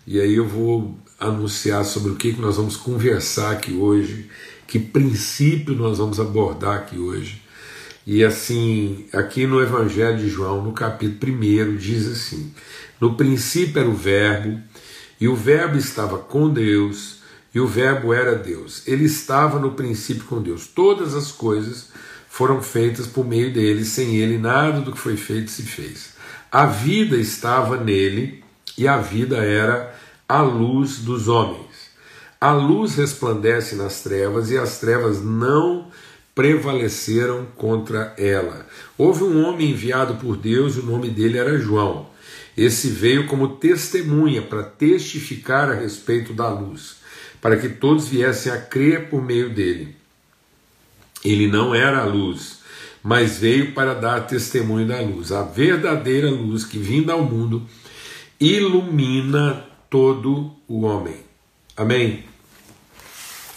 e 0.05 0.21
aí 0.21 0.35
eu 0.35 0.47
vou 0.47 0.95
anunciar 1.19 1.83
sobre 1.83 2.11
o 2.11 2.15
que, 2.15 2.31
que 2.31 2.39
nós 2.39 2.57
vamos 2.57 2.77
conversar 2.77 3.53
aqui 3.53 3.73
hoje, 3.73 4.29
que 4.67 4.77
princípio 4.77 5.73
nós 5.73 5.97
vamos 5.97 6.19
abordar 6.19 6.77
aqui 6.77 6.99
hoje. 6.99 7.41
E 8.05 8.23
assim, 8.23 9.07
aqui 9.11 9.47
no 9.47 9.59
Evangelho 9.59 10.19
de 10.19 10.29
João, 10.29 10.63
no 10.63 10.73
capítulo 10.73 11.33
1, 11.33 11.75
diz 11.75 12.05
assim: 12.05 12.53
No 13.01 13.15
princípio 13.17 13.79
era 13.79 13.89
o 13.89 13.95
Verbo, 13.95 14.61
e 15.19 15.27
o 15.27 15.35
Verbo 15.35 15.75
estava 15.75 16.19
com 16.19 16.53
Deus, 16.53 17.17
e 17.51 17.59
o 17.59 17.65
Verbo 17.65 18.13
era 18.13 18.35
Deus. 18.35 18.83
Ele 18.85 19.05
estava 19.05 19.57
no 19.57 19.71
princípio 19.71 20.25
com 20.25 20.39
Deus. 20.39 20.67
Todas 20.67 21.15
as 21.15 21.31
coisas 21.31 21.89
foram 22.29 22.61
feitas 22.61 23.07
por 23.07 23.25
meio 23.25 23.51
dele, 23.51 23.83
sem 23.83 24.17
ele 24.17 24.37
nada 24.37 24.81
do 24.81 24.91
que 24.91 24.99
foi 24.99 25.17
feito 25.17 25.49
se 25.49 25.63
fez. 25.63 26.13
A 26.53 26.67
vida 26.67 27.17
estava 27.17 27.77
nele, 27.77 28.43
e 28.77 28.87
a 28.87 28.97
vida 28.97 29.37
era 29.37 29.91
a 30.29 30.43
luz 30.43 30.99
dos 30.99 31.27
homens. 31.27 31.89
A 32.39 32.51
luz 32.51 32.93
resplandece 32.93 33.75
nas 33.75 34.03
trevas, 34.03 34.51
e 34.51 34.57
as 34.59 34.79
trevas 34.79 35.19
não 35.19 35.87
prevaleceram 36.35 37.47
contra 37.55 38.13
ela. 38.19 38.67
Houve 38.95 39.23
um 39.23 39.43
homem 39.43 39.71
enviado 39.71 40.13
por 40.17 40.37
Deus, 40.37 40.77
o 40.77 40.85
nome 40.85 41.09
dele 41.09 41.39
era 41.39 41.57
João. 41.57 42.07
Esse 42.55 42.87
veio 42.87 43.25
como 43.25 43.55
testemunha 43.55 44.43
para 44.43 44.61
testificar 44.61 45.71
a 45.71 45.73
respeito 45.73 46.33
da 46.33 46.49
luz, 46.49 46.97
para 47.41 47.57
que 47.57 47.67
todos 47.67 48.07
viessem 48.07 48.51
a 48.51 48.61
crer 48.61 49.09
por 49.09 49.23
meio 49.23 49.49
dele. 49.49 49.95
Ele 51.25 51.47
não 51.47 51.73
era 51.73 52.03
a 52.03 52.05
luz, 52.05 52.61
mas 53.03 53.37
veio 53.37 53.73
para 53.73 53.93
dar 53.93 54.25
testemunho 54.25 54.87
da 54.87 55.01
luz, 55.01 55.31
a 55.31 55.43
verdadeira 55.43 56.31
luz 56.31 56.63
que 56.63 56.79
vinda 56.79 57.11
ao 57.11 57.23
mundo 57.23 57.61
ilumina 58.39 59.65
todo 59.89 60.53
o 60.67 60.81
homem. 60.81 61.17
Amém? 61.75 62.23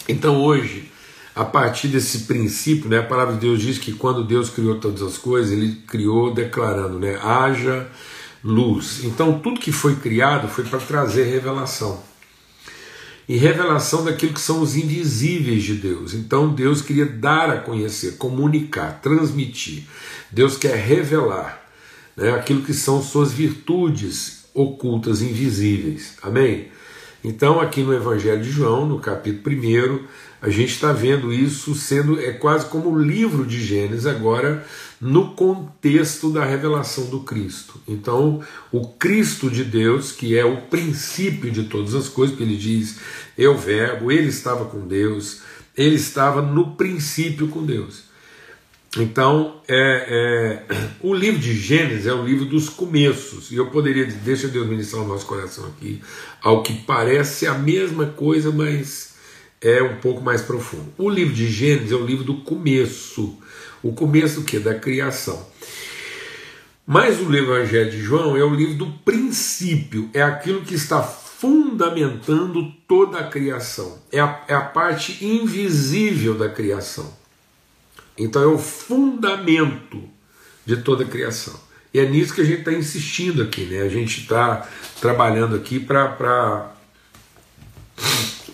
Então 0.07 0.41
hoje, 0.41 0.91
a 1.33 1.45
partir 1.45 1.87
desse 1.87 2.19
princípio, 2.19 2.89
né, 2.89 2.99
a 2.99 3.03
palavra 3.03 3.35
de 3.35 3.41
Deus 3.41 3.61
diz 3.61 3.77
que 3.77 3.93
quando 3.93 4.23
Deus 4.23 4.49
criou 4.49 4.79
todas 4.79 5.01
as 5.01 5.17
coisas, 5.17 5.51
ele 5.51 5.75
criou 5.87 6.33
declarando, 6.33 6.99
né, 6.99 7.17
haja 7.21 7.87
luz. 8.43 9.03
Então 9.03 9.39
tudo 9.39 9.59
que 9.59 9.71
foi 9.71 9.95
criado 9.95 10.47
foi 10.47 10.65
para 10.65 10.79
trazer 10.79 11.23
revelação. 11.23 12.03
E 13.27 13.35
revelação 13.35 14.05
daquilo 14.05 14.33
que 14.33 14.39
são 14.39 14.61
os 14.61 14.75
invisíveis 14.75 15.63
de 15.63 15.73
Deus. 15.75 16.13
Então 16.13 16.53
Deus 16.53 16.81
queria 16.81 17.05
dar 17.05 17.49
a 17.49 17.59
conhecer, 17.59 18.17
comunicar, 18.17 19.01
transmitir. 19.01 19.83
Deus 20.31 20.57
quer 20.57 20.75
revelar 20.77 21.61
né, 22.15 22.31
aquilo 22.31 22.61
que 22.61 22.73
são 22.73 23.01
suas 23.01 23.31
virtudes 23.31 24.45
ocultas, 24.53 25.21
invisíveis. 25.21 26.13
Amém? 26.21 26.69
Então, 27.23 27.59
aqui 27.59 27.81
no 27.81 27.93
Evangelho 27.93 28.41
de 28.41 28.51
João, 28.51 28.85
no 28.85 28.99
capítulo 28.99 29.55
1, 29.55 29.99
a 30.41 30.49
gente 30.49 30.73
está 30.73 30.93
vendo 30.93 31.33
isso 31.33 31.73
sendo, 31.73 32.19
é 32.19 32.31
quase 32.31 32.67
como 32.67 32.91
o 32.91 32.99
livro 32.99 33.45
de 33.45 33.59
Gênesis, 33.63 34.05
agora 34.05 34.65
no 34.99 35.31
contexto 35.31 36.31
da 36.31 36.45
revelação 36.45 37.05
do 37.05 37.21
Cristo. 37.21 37.79
Então, 37.87 38.41
o 38.71 38.87
Cristo 38.87 39.49
de 39.49 39.63
Deus, 39.63 40.11
que 40.11 40.37
é 40.37 40.45
o 40.45 40.61
princípio 40.61 41.51
de 41.51 41.63
todas 41.63 41.93
as 41.93 42.07
coisas, 42.07 42.35
que 42.35 42.43
ele 42.43 42.57
diz, 42.57 42.97
o 43.37 43.53
Verbo, 43.55 44.11
ele 44.11 44.27
estava 44.27 44.65
com 44.65 44.87
Deus, 44.87 45.41
ele 45.75 45.95
estava 45.95 46.41
no 46.41 46.75
princípio 46.75 47.47
com 47.47 47.63
Deus. 47.63 48.06
Então, 48.99 49.61
é, 49.67 50.63
é, 50.69 50.75
o 51.01 51.13
livro 51.13 51.39
de 51.39 51.53
Gênesis 51.53 52.07
é 52.07 52.13
o 52.13 52.25
livro 52.25 52.45
dos 52.45 52.67
começos, 52.69 53.51
e 53.51 53.55
eu 53.55 53.67
poderia, 53.67 54.05
deixa 54.05 54.47
Deus 54.47 54.67
ministrar 54.67 55.03
o 55.03 55.07
nosso 55.07 55.25
coração 55.25 55.65
aqui, 55.67 56.01
ao 56.41 56.63
que 56.63 56.73
parece 56.73 57.45
a 57.45 57.53
mesma 57.53 58.07
coisa, 58.07 58.51
mas 58.51 59.15
é 59.61 59.81
um 59.83 59.97
pouco 59.97 60.21
mais 60.21 60.41
profundo. 60.41 60.93
O 60.97 61.09
livro 61.09 61.33
de 61.33 61.47
Gênesis 61.49 61.91
é 61.91 61.95
o 61.95 62.05
livro 62.05 62.23
do 62.23 62.35
começo, 62.35 63.37
o 63.83 63.93
começo 63.93 64.41
do 64.41 64.45
que? 64.45 64.59
Da 64.59 64.75
criação. 64.75 65.45
Mas 66.85 67.19
o 67.19 67.35
Evangelho 67.35 67.91
de 67.91 67.99
João 67.99 68.37
é 68.37 68.43
o 68.43 68.55
livro 68.55 68.75
do 68.75 68.87
princípio, 69.03 70.09
é 70.13 70.21
aquilo 70.21 70.61
que 70.61 70.73
está 70.73 71.03
fundamentando 71.03 72.71
toda 72.87 73.19
a 73.19 73.27
criação, 73.27 73.99
é 74.11 74.19
a, 74.19 74.43
é 74.47 74.53
a 74.55 74.61
parte 74.61 75.23
invisível 75.23 76.33
da 76.35 76.49
criação. 76.49 77.13
Então 78.17 78.41
é 78.41 78.47
o 78.47 78.57
fundamento 78.57 80.01
de 80.65 80.77
toda 80.77 81.03
a 81.03 81.07
criação. 81.07 81.59
E 81.93 81.99
é 81.99 82.09
nisso 82.09 82.33
que 82.33 82.41
a 82.41 82.45
gente 82.45 82.59
está 82.59 82.73
insistindo 82.73 83.41
aqui, 83.41 83.65
né? 83.65 83.81
A 83.81 83.89
gente 83.89 84.21
está 84.21 84.67
trabalhando 84.99 85.55
aqui 85.55 85.79
para 85.79 86.73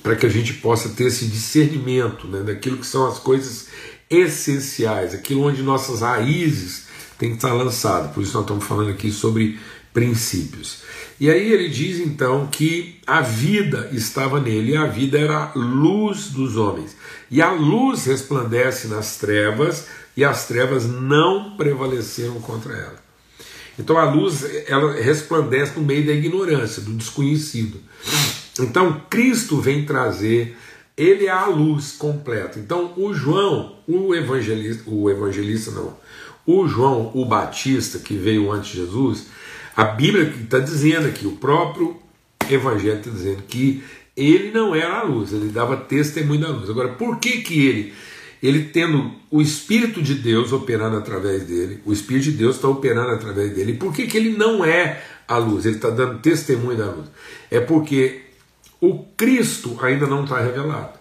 para 0.02 0.18
que 0.18 0.26
a 0.26 0.30
gente 0.30 0.54
possa 0.56 0.90
ter 0.90 1.06
esse 1.06 1.26
discernimento 1.26 2.28
né, 2.28 2.42
daquilo 2.42 2.78
que 2.78 2.86
são 2.86 3.08
as 3.08 3.20
coisas 3.20 3.70
essenciais, 4.10 5.14
aquilo 5.14 5.44
onde 5.44 5.64
nossas 5.64 6.02
raízes 6.02 6.88
têm 7.18 7.30
que 7.30 7.36
estar 7.36 7.54
lançadas. 7.54 8.12
Por 8.12 8.22
isso 8.22 8.34
nós 8.34 8.44
estamos 8.44 8.66
falando 8.66 8.90
aqui 8.90 9.10
sobre 9.10 9.58
princípios. 9.94 10.82
E 11.20 11.30
aí 11.30 11.54
ele 11.54 11.70
diz 11.70 12.00
então 12.00 12.48
que 12.48 13.00
a 13.06 13.22
vida 13.22 13.90
estava 13.94 14.42
nele, 14.42 14.72
e 14.72 14.78
a 14.78 14.88
vida 14.88 15.18
era 15.20 15.38
a 15.38 15.52
luz 15.56 16.30
dos 16.30 16.58
homens. 16.58 16.96
E 17.30 17.42
a 17.42 17.52
luz 17.52 18.06
resplandece 18.06 18.88
nas 18.88 19.18
trevas, 19.18 19.88
e 20.18 20.24
as 20.24 20.48
trevas 20.48 20.86
não 20.86 21.56
prevaleceram 21.56 22.40
contra 22.42 22.74
ela. 22.74 23.04
Então 23.78 23.98
a 23.98 24.12
luz 24.12 24.44
ela 24.68 24.94
resplandece 24.94 25.80
no 25.80 25.86
meio 25.86 26.06
da 26.06 26.12
ignorância, 26.12 26.82
do 26.82 26.92
desconhecido. 26.94 27.80
Então 28.60 29.02
Cristo 29.10 29.60
vem 29.60 29.86
trazer, 29.86 30.56
ele 30.96 31.26
é 31.26 31.32
a 31.32 31.48
luz 31.48 31.94
completa. 31.94 32.60
Então 32.60 32.94
o 32.98 33.14
João, 33.14 33.78
o 33.88 34.14
evangelista, 34.14 34.84
o 34.86 35.10
evangelista 35.10 35.72
não, 35.72 35.98
o 36.46 36.68
João, 36.68 37.12
o 37.16 37.26
Batista 37.26 37.98
que 37.98 38.16
veio 38.16 38.52
antes 38.52 38.72
de 38.72 38.78
Jesus, 38.78 39.28
a 39.76 39.84
Bíblia 39.86 40.24
está 40.24 40.60
dizendo 40.60 41.08
aqui, 41.08 41.26
o 41.26 41.38
próprio 41.38 41.98
Evangelho 42.50 43.00
está 43.00 43.10
dizendo 43.10 43.44
que 43.44 43.84
ele 44.16 44.52
não 44.52 44.76
era 44.76 45.00
a 45.00 45.04
luz, 45.04 45.34
ele 45.34 45.50
dava 45.50 45.76
testemunho 45.78 46.42
da 46.42 46.50
luz. 46.50 46.70
Agora, 46.70 46.90
por 46.90 47.20
que 47.20 47.42
que 47.42 47.66
ele, 47.66 47.94
ele 48.42 48.66
tendo 48.66 49.12
o 49.32 49.42
Espírito 49.42 50.02
de 50.02 50.14
Deus 50.16 50.52
operando 50.52 50.98
através 50.98 51.44
dele, 51.44 51.80
o 51.86 51.92
Espírito 51.92 52.26
de 52.26 52.32
Deus 52.34 52.56
está 52.56 52.68
operando 52.68 53.12
através 53.12 53.54
dele, 53.56 53.74
por 53.74 53.94
que 53.94 54.06
que 54.06 54.18
ele 54.18 54.38
não 54.38 54.64
é 54.64 55.04
a 55.28 55.38
luz? 55.38 55.66
Ele 55.66 55.76
está 55.76 55.90
dando 55.90 56.20
testemunho 56.20 56.78
da 56.78 56.92
luz. 56.92 57.08
É 57.50 57.60
porque 57.60 58.22
o 58.80 59.04
Cristo 59.18 59.78
ainda 59.82 60.06
não 60.06 60.24
está 60.24 60.40
revelado. 60.40 61.00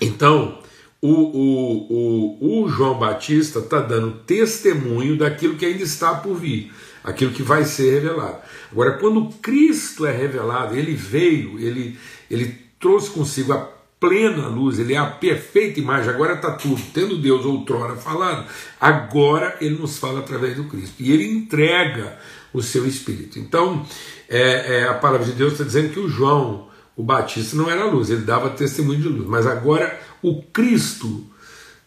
Então, 0.00 0.58
o, 1.02 1.10
o, 1.10 2.38
o, 2.40 2.62
o 2.62 2.68
João 2.68 2.96
Batista 2.96 3.58
está 3.58 3.80
dando 3.80 4.12
testemunho 4.24 5.18
daquilo 5.18 5.56
que 5.56 5.66
ainda 5.66 5.82
está 5.82 6.14
por 6.14 6.36
vir, 6.36 6.72
aquilo 7.02 7.32
que 7.32 7.42
vai 7.42 7.64
ser 7.64 7.94
revelado. 7.94 8.38
Agora, 8.70 8.92
quando 8.92 9.28
Cristo 9.42 10.06
é 10.06 10.16
revelado, 10.16 10.76
ele 10.76 10.94
veio, 10.94 11.58
ele, 11.58 11.98
ele 12.30 12.56
trouxe 12.78 13.10
consigo 13.10 13.52
a 13.52 13.68
plena 13.98 14.46
luz, 14.46 14.78
ele 14.78 14.94
é 14.94 14.98
a 14.98 15.06
perfeita 15.06 15.80
imagem, 15.80 16.10
agora 16.10 16.34
está 16.34 16.52
tudo. 16.52 16.80
Tendo 16.94 17.18
Deus 17.18 17.44
outrora 17.44 17.96
falado, 17.96 18.46
agora 18.80 19.56
ele 19.60 19.76
nos 19.76 19.98
fala 19.98 20.20
através 20.20 20.56
do 20.56 20.64
Cristo. 20.64 20.94
E 21.00 21.12
ele 21.12 21.28
entrega 21.28 22.16
o 22.52 22.62
seu 22.62 22.86
Espírito. 22.86 23.40
Então, 23.40 23.84
é, 24.28 24.78
é, 24.78 24.88
a 24.88 24.94
palavra 24.94 25.26
de 25.26 25.32
Deus 25.32 25.52
está 25.52 25.64
dizendo 25.64 25.92
que 25.92 26.00
o 26.00 26.08
João, 26.08 26.68
o 26.96 27.02
Batista, 27.02 27.56
não 27.56 27.70
era 27.70 27.84
luz, 27.86 28.10
ele 28.10 28.22
dava 28.22 28.50
testemunho 28.50 29.00
de 29.00 29.08
luz. 29.08 29.28
Mas 29.28 29.46
agora 29.46 29.98
o 30.22 30.40
Cristo, 30.42 31.26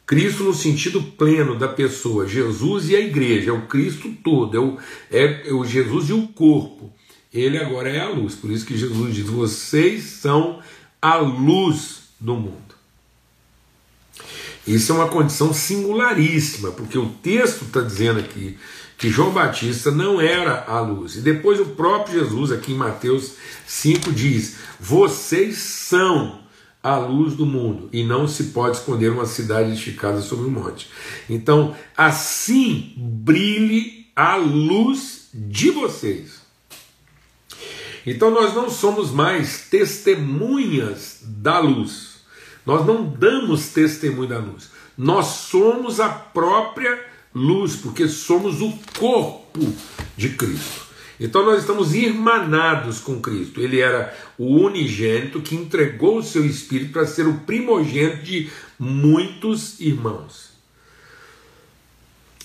Cristo 0.06 0.44
no 0.44 0.54
sentido 0.54 1.02
pleno 1.02 1.58
da 1.58 1.68
pessoa, 1.68 2.28
Jesus 2.28 2.90
e 2.90 2.96
a 2.96 3.00
igreja, 3.00 3.50
é 3.50 3.54
o 3.54 3.68
Cristo 3.68 4.14
todo, 4.24 4.56
é 4.56 4.60
o, 4.60 4.78
é, 5.10 5.50
é 5.50 5.54
o 5.54 5.66
Jesus 5.66 6.10
e 6.10 6.14
o 6.14 6.28
corpo. 6.28 6.94
Ele 7.34 7.58
agora 7.58 7.90
é 7.90 8.00
a 8.00 8.10
luz. 8.10 8.36
Por 8.36 8.52
isso 8.52 8.66
que 8.66 8.78
Jesus 8.78 9.16
diz: 9.16 9.26
vocês 9.26 10.04
são 10.04 10.62
a 11.02 11.18
luz 11.18 12.04
do 12.20 12.36
mundo. 12.36 12.76
Isso 14.66 14.92
é 14.92 14.96
uma 14.96 15.10
condição 15.10 15.54
singularíssima, 15.54 16.72
porque 16.72 16.98
o 16.98 17.10
texto 17.22 17.66
está 17.66 17.82
dizendo 17.82 18.20
aqui 18.20 18.58
que 18.98 19.10
João 19.10 19.32
Batista 19.32 19.92
não 19.92 20.20
era 20.20 20.64
a 20.66 20.80
luz. 20.80 21.16
E 21.16 21.22
depois 21.22 21.60
o 21.60 21.66
próprio 21.66 22.20
Jesus, 22.20 22.52
aqui 22.52 22.72
em 22.72 22.78
Mateus 22.78 23.34
5, 23.68 24.12
diz: 24.12 24.56
Vocês 24.80 25.58
são 25.58 26.45
a 26.86 27.00
luz 27.00 27.34
do 27.34 27.48
mundo, 27.48 27.90
e 27.92 28.04
não 28.04 28.28
se 28.28 28.44
pode 28.46 28.78
esconder 28.78 29.12
uma 29.12 29.26
cidade 29.26 29.72
edificada 29.72 30.22
sobre 30.22 30.46
um 30.46 30.52
monte. 30.52 30.88
Então, 31.28 31.76
assim 31.98 32.94
brilhe 32.96 34.06
a 34.16 34.36
luz 34.36 35.30
de 35.34 35.72
vocês. 35.72 36.42
Então, 38.06 38.30
nós 38.30 38.54
não 38.54 38.70
somos 38.70 39.10
mais 39.10 39.68
testemunhas 39.68 41.22
da 41.24 41.58
luz, 41.58 42.18
nós 42.64 42.86
não 42.86 43.04
damos 43.04 43.70
testemunho 43.70 44.30
da 44.30 44.38
luz, 44.38 44.70
nós 44.96 45.26
somos 45.26 46.00
a 46.00 46.10
própria 46.10 47.04
luz, 47.34 47.76
porque 47.78 48.08
somos 48.08 48.62
o 48.62 48.72
corpo 49.00 49.74
de 50.16 50.30
Cristo. 50.30 50.86
Então 51.20 51.46
nós 51.46 51.62
estamos 51.62 51.94
irmanados 51.94 53.00
com 53.00 53.22
Cristo. 53.22 53.62
Ele 53.62 53.80
era 53.80 54.14
o 54.38 54.58
unigênito 54.58 55.42
que 55.42 55.56
entregou 55.56 56.18
o 56.18 56.24
seu 56.24 56.46
espírito 56.46 56.92
para 56.92 57.08
ser 57.08 57.28
o 57.28 57.40
primogênito 57.40 58.24
de 58.24 58.50
muitos 58.78 59.80
irmãos. 59.80 60.54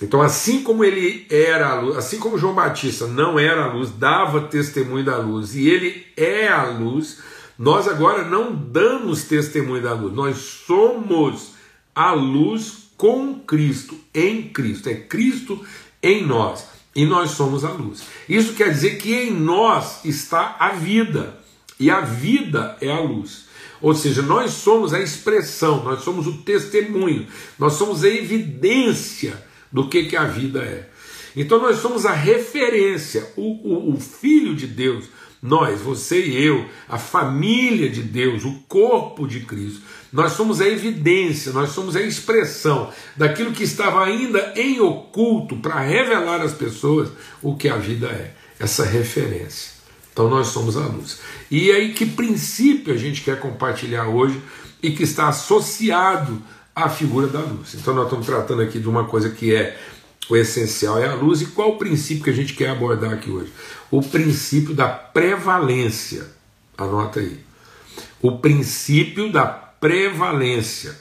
Então, 0.03 0.23
assim 0.23 0.63
como 0.63 0.83
ele 0.83 1.27
era 1.29 1.69
a 1.69 1.81
luz, 1.81 1.99
assim 1.99 2.19
como 2.19 2.39
João 2.39 2.55
Batista 2.55 3.07
não 3.07 3.39
era 3.39 3.65
a 3.65 3.73
luz, 3.73 3.91
dava 3.91 4.41
testemunho 4.43 5.05
da 5.05 5.19
luz, 5.19 5.55
e 5.55 5.69
ele 5.69 6.07
é 6.17 6.49
a 6.49 6.65
luz, 6.65 7.19
nós 7.59 7.87
agora 7.87 8.25
não 8.25 8.55
damos 8.55 9.25
testemunho 9.25 9.83
da 9.83 9.93
luz, 9.93 10.15
nós 10.15 10.39
somos 10.39 11.53
a 11.95 12.13
luz 12.13 12.89
com 12.97 13.41
Cristo, 13.41 13.95
em 14.15 14.45
Cristo. 14.45 14.89
É 14.89 14.95
Cristo 14.95 15.63
em 16.03 16.27
nós 16.27 16.70
e 16.95 17.05
nós 17.05 17.33
somos 17.33 17.65
a 17.65 17.71
luz. 17.71 18.03
Isso 18.29 18.55
quer 18.55 18.71
dizer 18.71 18.99
que 18.99 19.15
em 19.15 19.31
nós 19.31 20.05
está 20.05 20.57
a 20.59 20.71
vida 20.71 21.39
e 21.79 21.91
a 21.91 22.01
vida 22.01 22.77
é 22.81 22.91
a 22.91 23.01
luz. 23.01 23.49
Ou 23.81 23.95
seja, 23.95 24.21
nós 24.21 24.53
somos 24.53 24.93
a 24.93 25.01
expressão, 25.01 25.83
nós 25.83 26.03
somos 26.03 26.27
o 26.27 26.39
testemunho, 26.39 27.27
nós 27.59 27.75
somos 27.75 28.05
a 28.05 28.09
evidência 28.09 29.43
do 29.73 29.89
que, 29.89 30.05
que 30.05 30.17
a 30.17 30.25
vida 30.25 30.61
é. 30.61 30.91
Então 31.35 31.61
nós 31.61 31.79
somos 31.79 32.05
a 32.05 32.13
referência, 32.13 33.33
o, 33.37 33.43
o, 33.43 33.95
o 33.95 34.01
Filho 34.01 34.55
de 34.55 34.67
Deus, 34.67 35.07
nós, 35.43 35.81
você 35.81 36.21
e 36.21 36.45
eu, 36.45 36.67
a 36.89 36.99
família 36.99 37.89
de 37.89 38.03
Deus, 38.03 38.45
o 38.45 38.55
corpo 38.69 39.27
de 39.27 39.41
Cristo, 39.41 39.81
nós 40.13 40.33
somos 40.33 40.61
a 40.61 40.69
evidência, 40.69 41.53
nós 41.53 41.71
somos 41.71 41.97
a 41.97 42.03
expressão 42.03 42.91
daquilo 43.17 43.53
que 43.53 43.63
estava 43.63 44.05
ainda 44.05 44.53
em 44.57 44.81
oculto 44.81 45.57
para 45.57 45.81
revelar 45.81 46.43
às 46.43 46.53
pessoas 46.53 47.09
o 47.41 47.57
que 47.57 47.69
a 47.69 47.77
vida 47.77 48.09
é, 48.09 48.33
essa 48.59 48.85
referência. 48.85 49.73
Então 50.13 50.29
nós 50.29 50.49
somos 50.49 50.77
a 50.77 50.85
luz. 50.85 51.21
E 51.51 51.71
aí 51.71 51.95
que 51.95 52.05
princípio 52.05 52.93
a 52.93 52.97
gente 52.97 53.23
quer 53.23 53.39
compartilhar 53.39 54.09
hoje 54.09 54.41
e 54.83 54.91
que 54.91 55.05
está 55.05 55.29
associado 55.29 56.43
à 56.75 56.89
figura 56.89 57.29
da 57.29 57.41
luz. 57.41 57.75
Então 57.75 57.95
nós 57.95 58.05
estamos 58.05 58.27
tratando 58.27 58.63
aqui 58.63 58.79
de 58.79 58.89
uma 58.89 59.05
coisa 59.05 59.31
que 59.31 59.55
é 59.55 59.79
o 60.31 60.37
essencial 60.37 60.99
é 60.99 61.09
a 61.09 61.15
luz. 61.15 61.43
E 61.43 61.47
qual 61.47 61.71
o 61.71 61.79
princípio 61.79 62.25
que 62.25 62.31
a 62.31 62.35
gente 62.35 62.55
quer 62.55 62.71
abordar 62.71 63.13
aqui 63.13 63.31
hoje? 63.31 63.53
O 63.91 64.01
princípio 64.01 64.73
da 64.75 64.89
prevalência. 64.89 66.27
Anota 66.79 67.21
aí. 67.21 67.41
O 68.23 68.39
princípio 68.39 69.33
da 69.33 69.47
prevalência, 69.47 70.99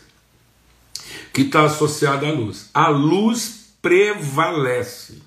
que 1.31 1.43
está 1.43 1.65
associado 1.65 2.25
à 2.25 2.31
luz. 2.31 2.69
A 2.73 2.87
luz 2.87 3.73
prevalece. 3.81 5.21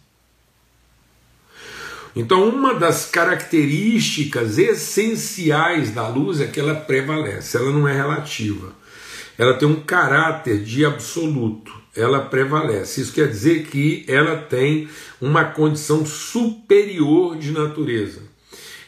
Então, 2.15 2.47
uma 2.47 2.75
das 2.75 3.07
características 3.07 4.59
essenciais 4.59 5.93
da 5.93 6.09
luz 6.09 6.41
é 6.41 6.47
que 6.47 6.61
ela 6.61 6.75
prevalece, 6.75 7.57
ela 7.57 7.71
não 7.71 7.89
é 7.89 7.95
relativa. 7.95 8.75
Ela 9.39 9.55
tem 9.55 9.67
um 9.67 9.81
caráter 9.81 10.63
de 10.63 10.85
absoluto 10.85 11.82
ela 11.95 12.21
prevalece. 12.21 13.01
Isso 13.01 13.13
quer 13.13 13.29
dizer 13.29 13.67
que 13.67 14.05
ela 14.09 14.37
tem 14.37 14.89
uma 15.21 15.45
condição 15.45 16.05
superior 16.07 17.37
de 17.37 17.53
natureza. 17.53 18.23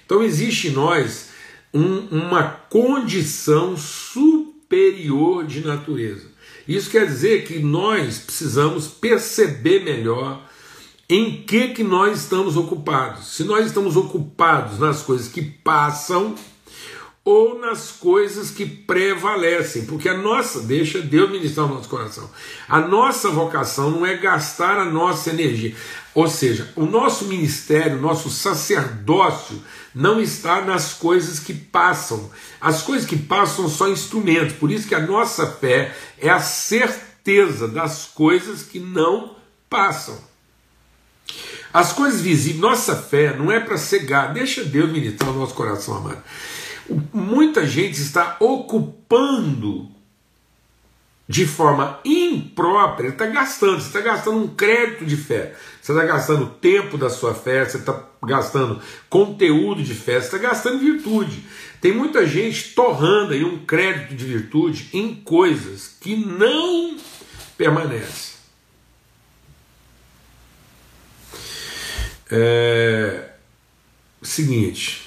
Então 0.04 0.22
existe 0.22 0.68
em 0.68 0.72
nós 0.72 1.30
um, 1.72 2.06
uma 2.10 2.44
condição 2.44 3.76
superior 3.76 5.44
de 5.44 5.64
natureza. 5.64 6.26
Isso 6.66 6.90
quer 6.90 7.06
dizer 7.06 7.44
que 7.44 7.58
nós 7.58 8.18
precisamos 8.18 8.88
perceber 8.88 9.84
melhor 9.84 10.42
em 11.08 11.42
que 11.42 11.68
que 11.68 11.84
nós 11.84 12.20
estamos 12.20 12.56
ocupados. 12.56 13.34
Se 13.34 13.44
nós 13.44 13.66
estamos 13.66 13.96
ocupados 13.96 14.78
nas 14.78 15.02
coisas 15.02 15.28
que 15.28 15.42
passam, 15.42 16.34
ou 17.24 17.58
nas 17.58 17.90
coisas 17.90 18.50
que 18.50 18.66
prevalecem, 18.66 19.86
porque 19.86 20.10
a 20.10 20.16
nossa, 20.16 20.60
deixa 20.60 21.00
Deus 21.00 21.30
ministrar 21.30 21.66
o 21.66 21.74
nosso 21.74 21.88
coração, 21.88 22.30
a 22.68 22.80
nossa 22.80 23.30
vocação 23.30 23.90
não 23.90 24.04
é 24.04 24.14
gastar 24.14 24.78
a 24.78 24.84
nossa 24.84 25.30
energia, 25.30 25.74
ou 26.14 26.28
seja, 26.28 26.70
o 26.76 26.84
nosso 26.84 27.24
ministério, 27.24 27.96
o 27.96 28.02
nosso 28.02 28.28
sacerdócio 28.28 29.60
não 29.94 30.20
está 30.20 30.60
nas 30.60 30.92
coisas 30.92 31.38
que 31.38 31.54
passam, 31.54 32.30
as 32.60 32.82
coisas 32.82 33.08
que 33.08 33.16
passam 33.16 33.70
são 33.70 33.90
instrumentos, 33.90 34.56
por 34.56 34.70
isso 34.70 34.86
que 34.86 34.94
a 34.94 35.06
nossa 35.06 35.46
fé 35.46 35.96
é 36.18 36.28
a 36.28 36.40
certeza 36.40 37.66
das 37.66 38.04
coisas 38.04 38.62
que 38.62 38.78
não 38.78 39.34
passam. 39.70 40.18
As 41.72 41.92
coisas 41.92 42.20
visíveis, 42.20 42.60
nossa 42.60 42.94
fé 42.94 43.34
não 43.34 43.50
é 43.50 43.58
para 43.58 43.78
cegar, 43.78 44.32
deixa 44.32 44.62
Deus 44.62 44.92
ministrar 44.92 45.30
o 45.30 45.38
nosso 45.38 45.54
coração, 45.54 45.96
amado. 45.96 46.22
Muita 47.12 47.66
gente 47.66 48.00
está 48.00 48.36
ocupando 48.40 49.90
de 51.26 51.46
forma 51.46 52.00
imprópria, 52.04 53.08
está 53.08 53.26
gastando, 53.26 53.80
você 53.80 53.86
está 53.86 54.00
gastando 54.00 54.38
um 54.38 54.48
crédito 54.48 55.06
de 55.06 55.16
fé, 55.16 55.54
você 55.80 55.92
está 55.92 56.04
gastando 56.04 56.46
tempo 56.46 56.98
da 56.98 57.08
sua 57.08 57.34
fé, 57.34 57.64
você 57.64 57.78
está 57.78 57.98
gastando 58.22 58.80
conteúdo 59.08 59.82
de 59.82 59.94
fé, 59.94 60.20
você 60.20 60.26
está 60.26 60.38
gastando 60.38 60.78
virtude. 60.78 61.44
Tem 61.80 61.92
muita 61.92 62.26
gente 62.26 62.74
torrando 62.74 63.32
aí 63.32 63.42
um 63.42 63.64
crédito 63.64 64.14
de 64.14 64.24
virtude 64.24 64.88
em 64.92 65.14
coisas 65.14 65.96
que 66.00 66.14
não 66.14 66.96
permanecem. 67.56 68.34
É, 72.30 73.30
seguinte, 74.22 75.03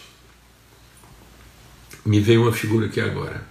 me 2.07 2.21
veio 2.21 2.43
uma 2.43 2.53
figura 2.53 2.85
aqui 2.85 3.01
agora. 3.01 3.45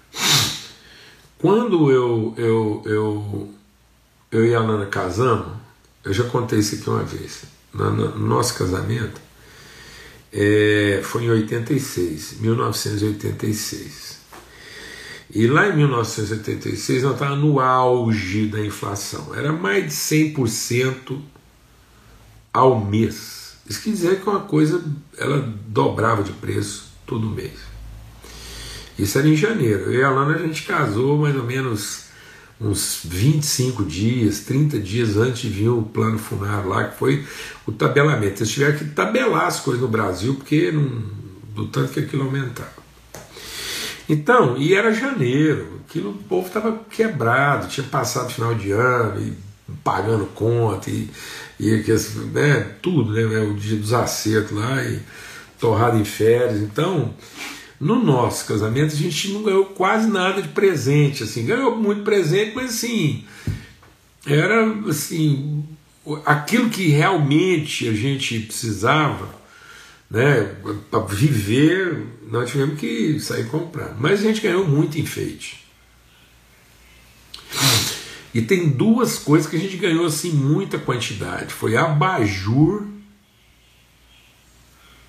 Quando 1.38 1.90
eu, 1.90 2.34
eu, 2.38 2.82
eu, 2.86 3.54
eu 4.30 4.46
e 4.46 4.54
a 4.54 4.62
Nana 4.62 4.86
casamos, 4.86 5.58
eu 6.02 6.12
já 6.14 6.24
contei 6.24 6.60
isso 6.60 6.76
aqui 6.76 6.88
uma 6.88 7.02
vez, 7.02 7.42
no, 7.74 7.90
no 7.90 8.26
nosso 8.26 8.54
casamento, 8.54 9.20
é, 10.32 11.02
foi 11.04 11.24
em 11.24 11.30
86, 11.30 12.38
1986. 12.40 14.16
E 15.34 15.46
lá 15.46 15.68
em 15.68 15.76
1986 15.76 17.02
nós 17.02 17.12
estávamos 17.12 17.44
no 17.44 17.60
auge 17.60 18.46
da 18.46 18.64
inflação, 18.64 19.34
era 19.34 19.52
mais 19.52 19.84
de 19.84 19.90
100% 19.90 21.20
ao 22.54 22.80
mês. 22.82 23.58
Isso 23.68 23.82
quer 23.82 23.90
dizer 23.90 24.20
que 24.20 24.30
uma 24.30 24.40
coisa 24.40 24.82
ela 25.18 25.40
dobrava 25.66 26.22
de 26.22 26.32
preço 26.32 26.86
todo 27.04 27.28
mês. 27.28 27.75
Isso 28.98 29.18
era 29.18 29.28
em 29.28 29.36
janeiro. 29.36 29.92
Eu 29.92 30.00
e 30.00 30.04
a 30.04 30.10
Lana 30.10 30.36
a 30.36 30.38
gente 30.38 30.62
casou 30.62 31.18
mais 31.18 31.36
ou 31.36 31.44
menos 31.44 32.06
uns 32.60 33.00
25 33.04 33.84
dias, 33.84 34.40
30 34.40 34.78
dias 34.78 35.16
antes 35.16 35.42
de 35.42 35.48
vir 35.48 35.68
o 35.68 35.82
plano 35.82 36.18
funerário 36.18 36.68
lá, 36.68 36.84
que 36.84 36.98
foi 36.98 37.24
o 37.66 37.72
tabelamento. 37.72 38.42
Eles 38.42 38.50
tiveram 38.50 38.78
que 38.78 38.84
tabelar 38.86 39.46
as 39.46 39.60
coisas 39.60 39.82
no 39.82 39.88
Brasil, 39.88 40.34
porque 40.34 40.72
não, 40.72 41.02
do 41.54 41.66
tanto 41.68 41.92
que 41.92 42.00
aquilo 42.00 42.24
aumentava. 42.24 42.86
Então, 44.08 44.56
e 44.56 44.72
era 44.72 44.94
janeiro, 44.94 45.80
aquilo, 45.86 46.10
o 46.10 46.14
povo 46.14 46.46
estava 46.46 46.78
quebrado, 46.88 47.68
tinha 47.68 47.86
passado 47.86 48.32
final 48.32 48.54
de 48.54 48.70
ano, 48.70 49.20
e 49.20 49.32
pagando 49.82 50.26
conta, 50.26 50.88
e, 50.88 51.10
e 51.58 51.84
né, 52.32 52.76
tudo, 52.80 53.12
né, 53.12 53.40
o 53.40 53.54
dia 53.54 53.76
dos 53.76 53.92
acertos 53.92 54.56
lá, 54.56 54.82
e 54.84 55.00
torrado 55.58 55.98
em 55.98 56.04
férias. 56.04 56.60
Então, 56.62 57.12
no 57.80 58.02
nosso 58.02 58.46
casamento 58.46 58.94
a 58.94 58.98
gente 58.98 59.32
não 59.32 59.42
ganhou 59.42 59.66
quase 59.66 60.08
nada 60.08 60.40
de 60.40 60.48
presente, 60.48 61.22
assim, 61.22 61.44
ganhou 61.44 61.76
muito 61.76 62.02
presente, 62.02 62.52
mas 62.54 62.70
assim, 62.70 63.24
era 64.26 64.66
assim, 64.88 65.64
aquilo 66.24 66.70
que 66.70 66.88
realmente 66.88 67.88
a 67.88 67.92
gente 67.92 68.40
precisava, 68.40 69.34
né, 70.10 70.54
para 70.90 71.00
viver, 71.00 72.06
nós 72.30 72.50
tivemos 72.50 72.78
que 72.78 73.18
sair 73.20 73.46
comprar. 73.48 73.94
Mas 73.98 74.20
a 74.20 74.22
gente 74.22 74.40
ganhou 74.40 74.66
muito 74.66 74.98
enfeite. 74.98 75.64
E 78.32 78.42
tem 78.42 78.68
duas 78.68 79.18
coisas 79.18 79.48
que 79.48 79.56
a 79.56 79.58
gente 79.58 79.76
ganhou 79.76 80.04
assim 80.04 80.30
muita 80.30 80.78
quantidade, 80.78 81.52
foi 81.52 81.76
abajur 81.76 82.86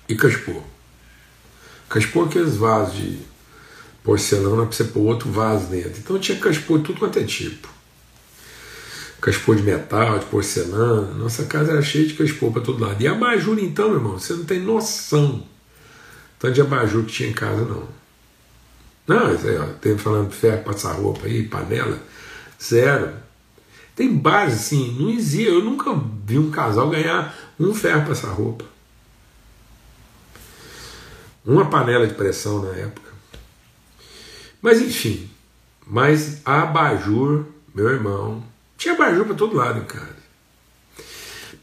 e 0.08 0.14
cachepô. 0.14 0.62
Cachepô 1.88 2.24
aqueles 2.24 2.56
vasos 2.56 2.94
de 2.96 3.18
porcelana 4.04 4.66
para 4.66 4.72
você 4.72 4.84
pôr 4.84 5.00
outro 5.00 5.30
vaso 5.30 5.66
dentro. 5.66 5.98
Então 5.98 6.18
tinha 6.18 6.38
cachepô 6.38 6.78
de 6.78 6.84
tudo 6.84 6.98
quanto 6.98 7.18
é 7.18 7.24
tipo. 7.24 7.68
Cachepô 9.20 9.54
de 9.54 9.62
metal, 9.62 10.18
de 10.18 10.26
porcelana. 10.26 11.14
Nossa 11.14 11.44
casa 11.44 11.72
era 11.72 11.82
cheia 11.82 12.06
de 12.06 12.14
cachepô 12.14 12.50
para 12.50 12.62
todo 12.62 12.84
lado. 12.84 13.02
E 13.02 13.08
abajur, 13.08 13.58
então, 13.58 13.88
meu 13.88 13.98
irmão, 13.98 14.18
você 14.18 14.34
não 14.34 14.44
tem 14.44 14.60
noção 14.60 15.44
tanto 16.38 16.54
de 16.54 16.60
abajur 16.60 17.04
que 17.04 17.12
tinha 17.12 17.30
em 17.30 17.32
casa, 17.32 17.64
não. 17.64 17.88
Não, 19.06 19.36
tem 19.80 19.98
falando 19.98 20.30
ferro, 20.30 20.62
passar 20.62 20.92
roupa 20.92 21.26
aí, 21.26 21.42
panela, 21.42 21.98
zero. 22.62 23.12
Tem 23.96 24.14
base 24.14 24.54
assim, 24.54 24.96
não 25.00 25.10
existe. 25.10 25.48
Eu 25.48 25.64
nunca 25.64 25.92
vi 26.24 26.38
um 26.38 26.50
casal 26.50 26.90
ganhar 26.90 27.34
um 27.58 27.74
ferro 27.74 28.06
passar 28.06 28.28
roupa 28.28 28.64
uma 31.44 31.68
panela 31.68 32.06
de 32.06 32.14
pressão 32.14 32.62
na 32.62 32.76
época. 32.76 33.12
Mas 34.60 34.80
enfim, 34.80 35.30
mas 35.86 36.40
abajur, 36.44 37.46
meu 37.74 37.88
irmão, 37.88 38.42
tinha 38.76 38.94
abajur 38.94 39.24
para 39.24 39.34
todo 39.34 39.56
lado 39.56 39.80
em 39.80 39.84
casa. 39.84 40.18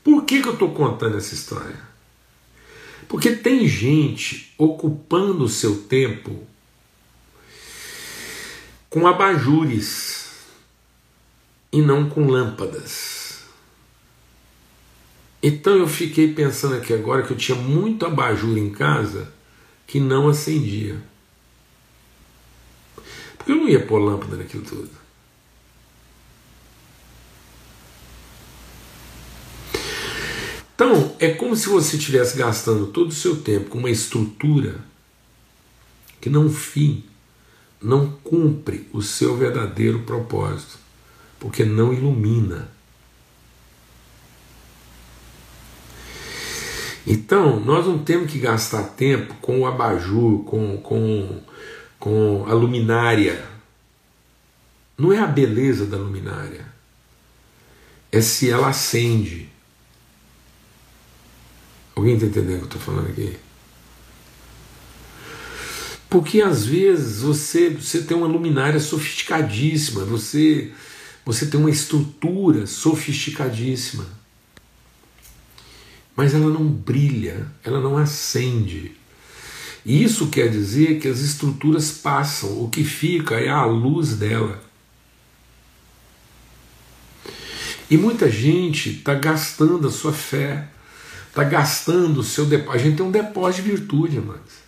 Por 0.03 0.23
que, 0.23 0.41
que 0.41 0.47
eu 0.47 0.53
estou 0.53 0.73
contando 0.73 1.17
essa 1.17 1.33
história? 1.33 1.79
Porque 3.07 3.31
tem 3.35 3.67
gente 3.67 4.53
ocupando 4.57 5.43
o 5.43 5.49
seu 5.49 5.83
tempo 5.83 6.45
com 8.89 9.07
abajures 9.07 10.31
e 11.71 11.81
não 11.81 12.09
com 12.09 12.27
lâmpadas. 12.27 13.43
Então 15.43 15.75
eu 15.77 15.87
fiquei 15.87 16.33
pensando 16.33 16.75
aqui 16.75 16.93
agora 16.93 17.21
que 17.21 17.31
eu 17.31 17.37
tinha 17.37 17.57
muito 17.57 18.05
abajur 18.05 18.57
em 18.57 18.71
casa 18.71 19.34
que 19.85 19.99
não 19.99 20.27
acendia. 20.27 21.01
Porque 23.37 23.51
eu 23.51 23.55
não 23.55 23.69
ia 23.69 23.85
pôr 23.85 23.99
lâmpada 23.99 24.37
naquilo 24.37 24.63
tudo. 24.63 24.89
Então, 30.75 31.15
é 31.19 31.29
como 31.29 31.55
se 31.55 31.69
você 31.69 31.95
estivesse 31.95 32.37
gastando 32.37 32.87
todo 32.87 33.09
o 33.09 33.13
seu 33.13 33.37
tempo 33.41 33.69
com 33.69 33.77
uma 33.77 33.89
estrutura 33.89 34.83
que 36.19 36.29
não 36.29 36.49
fim, 36.49 37.03
não 37.81 38.11
cumpre 38.11 38.89
o 38.91 39.01
seu 39.01 39.37
verdadeiro 39.37 39.99
propósito, 39.99 40.77
porque 41.39 41.63
não 41.63 41.93
ilumina. 41.93 42.74
Então, 47.07 47.59
nós 47.59 47.85
não 47.85 47.99
temos 47.99 48.31
que 48.31 48.39
gastar 48.39 48.83
tempo 48.83 49.35
com 49.35 49.59
o 49.59 49.67
abajur, 49.67 50.43
com, 50.43 50.77
com, 50.77 51.41
com 51.99 52.45
a 52.47 52.53
luminária. 52.53 53.45
Não 54.97 55.13
é 55.13 55.19
a 55.19 55.27
beleza 55.27 55.85
da 55.85 55.97
luminária, 55.97 56.65
é 58.11 58.21
se 58.21 58.49
ela 58.49 58.69
acende. 58.69 59.49
Alguém 61.95 62.15
está 62.15 62.25
entendendo 62.25 62.55
o 62.55 62.67
que 62.67 62.75
eu 62.75 62.79
estou 62.79 62.81
falando 62.81 63.09
aqui? 63.09 63.37
Porque 66.09 66.41
às 66.41 66.65
vezes 66.65 67.21
você, 67.21 67.69
você 67.69 68.03
tem 68.03 68.15
uma 68.15 68.27
luminária 68.27 68.79
sofisticadíssima, 68.79 70.05
você, 70.05 70.71
você 71.25 71.45
tem 71.45 71.59
uma 71.59 71.69
estrutura 71.69 72.65
sofisticadíssima, 72.65 74.05
mas 76.15 76.33
ela 76.33 76.49
não 76.49 76.65
brilha, 76.65 77.47
ela 77.63 77.81
não 77.81 77.97
acende. 77.97 78.95
E 79.85 80.03
isso 80.03 80.27
quer 80.27 80.49
dizer 80.49 80.99
que 80.99 81.07
as 81.07 81.19
estruturas 81.19 81.91
passam, 81.91 82.63
o 82.63 82.69
que 82.69 82.83
fica 82.83 83.35
é 83.35 83.49
a 83.49 83.65
luz 83.65 84.15
dela. 84.15 84.63
E 87.89 87.97
muita 87.97 88.31
gente 88.31 88.89
está 88.89 89.13
gastando 89.13 89.87
a 89.87 89.91
sua 89.91 90.11
fé, 90.11 90.67
está 91.27 91.43
gastando 91.43 92.21
o 92.21 92.23
seu 92.23 92.45
depósito. 92.45 92.75
A 92.75 92.77
gente 92.79 92.97
tem 92.97 93.05
um 93.05 93.11
depósito 93.11 93.63
de 93.63 93.71
virtude, 93.75 94.17
amados. 94.17 94.65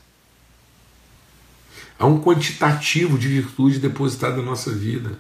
Há 1.98 2.06
um 2.06 2.22
quantitativo 2.22 3.18
de 3.18 3.28
virtude 3.28 3.80
depositado 3.80 4.38
na 4.38 4.44
nossa 4.44 4.72
vida. 4.72 5.18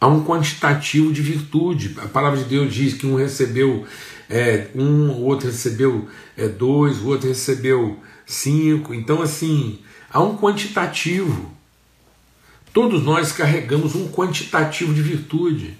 Há 0.00 0.06
um 0.08 0.24
quantitativo 0.24 1.12
de 1.12 1.22
virtude. 1.22 1.96
A 1.98 2.06
palavra 2.08 2.38
de 2.38 2.44
Deus 2.44 2.72
diz 2.72 2.94
que 2.94 3.06
um 3.06 3.16
recebeu 3.16 3.86
é, 4.28 4.68
um, 4.74 5.10
o 5.10 5.24
outro 5.24 5.46
recebeu 5.46 6.08
é, 6.36 6.48
dois, 6.48 6.98
o 6.98 7.08
outro 7.08 7.28
recebeu 7.28 7.98
cinco. 8.26 8.92
Então, 8.92 9.22
assim, 9.22 9.80
há 10.10 10.20
um 10.20 10.36
quantitativo. 10.36 11.54
Todos 12.72 13.02
nós 13.02 13.32
carregamos 13.32 13.94
um 13.94 14.08
quantitativo 14.08 14.92
de 14.92 15.00
virtude. 15.00 15.78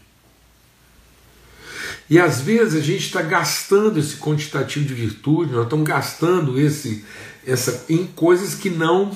E 2.09 2.19
às 2.21 2.41
vezes 2.41 2.81
a 2.81 2.85
gente 2.85 3.07
está 3.07 3.21
gastando 3.21 3.99
esse 3.99 4.17
quantitativo 4.17 4.87
de 4.87 4.95
virtude, 4.95 5.53
nós 5.53 5.65
estamos 5.65 5.87
gastando 5.87 6.59
esse, 6.59 7.05
essa 7.45 7.85
em 7.89 8.07
coisas 8.07 8.55
que 8.55 8.71
não 8.71 9.11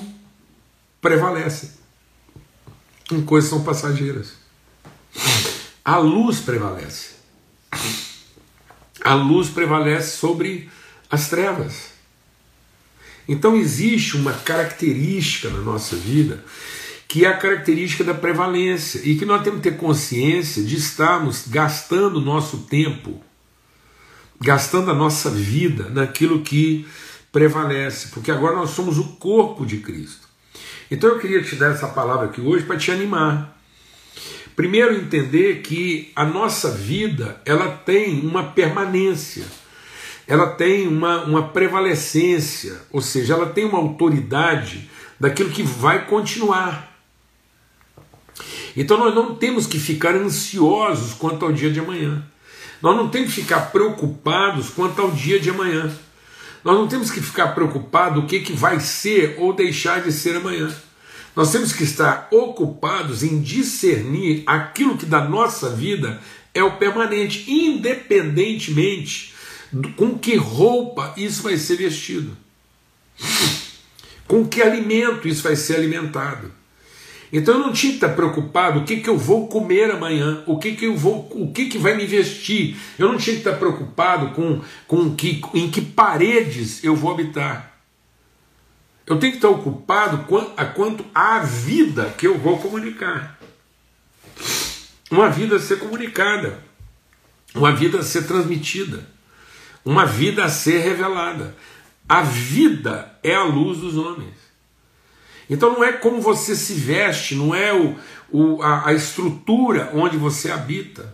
prevalecem, 0.99 1.71
em 3.11 3.21
coisas 3.21 3.49
que 3.49 3.55
são 3.55 3.63
passageiras. 3.63 4.40
A 5.83 5.97
luz 5.97 6.39
prevalece. 6.39 7.11
A 9.03 9.13
luz 9.15 9.49
prevalece 9.49 10.17
sobre 10.17 10.69
as 11.09 11.29
trevas. 11.29 11.91
Então 13.27 13.55
existe 13.55 14.15
uma 14.15 14.33
característica 14.33 15.49
na 15.49 15.59
nossa 15.59 15.95
vida 15.95 16.43
que 17.11 17.25
é 17.25 17.27
a 17.27 17.37
característica 17.37 18.05
da 18.05 18.13
prevalência 18.13 19.01
e 19.03 19.17
que 19.17 19.25
nós 19.25 19.43
temos 19.43 19.61
que 19.61 19.69
ter 19.69 19.77
consciência 19.77 20.63
de 20.63 20.77
estarmos 20.77 21.45
gastando 21.45 22.19
o 22.19 22.21
nosso 22.21 22.59
tempo, 22.59 23.21
gastando 24.39 24.91
a 24.91 24.93
nossa 24.93 25.29
vida 25.29 25.89
naquilo 25.89 26.41
que 26.41 26.87
prevalece, 27.29 28.07
porque 28.13 28.31
agora 28.31 28.55
nós 28.55 28.69
somos 28.69 28.97
o 28.97 29.03
corpo 29.17 29.65
de 29.65 29.79
Cristo. 29.79 30.25
Então 30.89 31.09
eu 31.09 31.19
queria 31.19 31.43
te 31.43 31.57
dar 31.57 31.71
essa 31.71 31.89
palavra 31.89 32.27
aqui 32.27 32.39
hoje 32.39 32.65
para 32.65 32.77
te 32.77 32.91
animar. 32.91 33.60
Primeiro 34.55 34.95
entender 34.95 35.61
que 35.61 36.11
a 36.15 36.25
nossa 36.25 36.71
vida 36.71 37.41
ela 37.45 37.69
tem 37.69 38.19
uma 38.19 38.43
permanência, 38.43 39.45
ela 40.27 40.47
tem 40.47 40.87
uma, 40.87 41.23
uma 41.23 41.47
prevalecência, 41.49 42.81
ou 42.91 43.01
seja, 43.01 43.33
ela 43.33 43.47
tem 43.47 43.65
uma 43.65 43.77
autoridade 43.77 44.89
daquilo 45.19 45.49
que 45.49 45.63
vai 45.63 46.05
continuar. 46.05 46.91
Então 48.75 48.97
nós 48.97 49.13
não 49.13 49.35
temos 49.35 49.67
que 49.67 49.79
ficar 49.79 50.15
ansiosos 50.15 51.13
quanto 51.13 51.45
ao 51.45 51.51
dia 51.51 51.69
de 51.69 51.79
amanhã. 51.79 52.23
Nós 52.81 52.95
não 52.95 53.09
temos 53.09 53.33
que 53.33 53.41
ficar 53.41 53.71
preocupados 53.71 54.69
quanto 54.69 55.01
ao 55.01 55.11
dia 55.11 55.39
de 55.39 55.49
amanhã. 55.49 55.91
Nós 56.63 56.75
não 56.75 56.87
temos 56.87 57.11
que 57.11 57.21
ficar 57.21 57.49
preocupados 57.49 58.23
o 58.23 58.27
que, 58.27 58.39
que 58.39 58.53
vai 58.53 58.79
ser 58.79 59.35
ou 59.39 59.53
deixar 59.53 60.01
de 60.01 60.11
ser 60.11 60.35
amanhã. 60.35 60.73
Nós 61.35 61.51
temos 61.51 61.71
que 61.71 61.83
estar 61.83 62.27
ocupados 62.31 63.23
em 63.23 63.41
discernir 63.41 64.43
aquilo 64.45 64.97
que 64.97 65.05
da 65.05 65.23
nossa 65.23 65.69
vida 65.69 66.19
é 66.53 66.63
o 66.63 66.77
permanente, 66.77 67.49
independentemente 67.49 69.33
com 69.95 70.17
que 70.17 70.35
roupa 70.35 71.13
isso 71.15 71.43
vai 71.43 71.57
ser 71.57 71.77
vestido, 71.77 72.35
com 74.27 74.45
que 74.45 74.61
alimento 74.61 75.27
isso 75.27 75.43
vai 75.43 75.55
ser 75.55 75.75
alimentado. 75.75 76.51
Então 77.31 77.53
eu 77.53 77.59
não 77.61 77.71
tinha 77.71 77.91
que 77.91 77.97
estar 77.97 78.09
preocupado 78.09 78.79
o 78.79 78.83
que, 78.83 78.97
que 78.97 79.09
eu 79.09 79.17
vou 79.17 79.47
comer 79.47 79.89
amanhã, 79.89 80.43
o 80.45 80.59
que, 80.59 80.73
que 80.73 80.85
eu 80.85 80.97
vou, 80.97 81.29
o 81.31 81.53
que, 81.53 81.67
que 81.67 81.77
vai 81.77 81.95
me 81.95 82.05
vestir. 82.05 82.75
Eu 82.99 83.07
não 83.07 83.17
tinha 83.17 83.35
que 83.35 83.41
estar 83.41 83.57
preocupado 83.57 84.31
com, 84.31 84.59
com 84.85 85.15
que, 85.15 85.41
em 85.53 85.71
que 85.71 85.79
paredes 85.79 86.83
eu 86.83 86.93
vou 86.93 87.09
habitar. 87.09 87.70
Eu 89.11 89.19
tenho 89.19 89.33
que 89.33 89.39
estar 89.39 89.49
ocupado 89.49 90.25
a 90.55 90.63
quanto 90.63 91.05
à 91.13 91.39
vida 91.39 92.15
que 92.17 92.25
eu 92.25 92.37
vou 92.37 92.57
comunicar. 92.59 93.37
Uma 95.11 95.29
vida 95.29 95.57
a 95.57 95.59
ser 95.59 95.79
comunicada, 95.79 96.63
uma 97.53 97.73
vida 97.73 97.99
a 97.99 98.03
ser 98.03 98.25
transmitida, 98.25 99.05
uma 99.83 100.05
vida 100.05 100.45
a 100.45 100.49
ser 100.49 100.77
revelada. 100.79 101.53
A 102.07 102.21
vida 102.21 103.13
é 103.21 103.35
a 103.35 103.43
luz 103.43 103.79
dos 103.79 103.97
homens. 103.97 104.33
Então 105.49 105.73
não 105.73 105.83
é 105.83 105.91
como 105.91 106.21
você 106.21 106.55
se 106.55 106.73
veste, 106.75 107.35
não 107.35 107.53
é 107.53 107.73
o, 107.73 107.99
o, 108.31 108.63
a, 108.63 108.87
a 108.87 108.93
estrutura 108.93 109.91
onde 109.93 110.15
você 110.15 110.49
habita. 110.49 111.13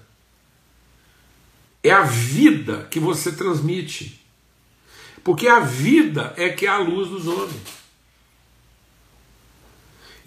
É 1.82 1.90
a 1.90 2.04
vida 2.04 2.88
que 2.92 3.00
você 3.00 3.32
transmite. 3.32 4.24
Porque 5.24 5.48
a 5.48 5.62
vida 5.62 6.36
é 6.38 6.48
que 6.50 6.68
é 6.68 6.70
a 6.70 6.78
luz 6.78 7.10
dos 7.10 7.26
homens. 7.26 7.77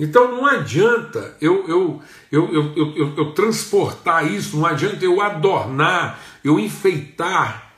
Então 0.01 0.35
não 0.35 0.47
adianta 0.47 1.37
eu, 1.43 1.69
eu, 1.69 2.03
eu, 2.33 2.75
eu, 2.75 3.15
eu, 3.19 3.33
transportar 3.33 4.33
isso, 4.33 4.57
não 4.57 4.65
adianta 4.65 5.05
eu 5.05 5.21
adornar, 5.21 6.19
eu 6.43 6.59
enfeitar, 6.59 7.71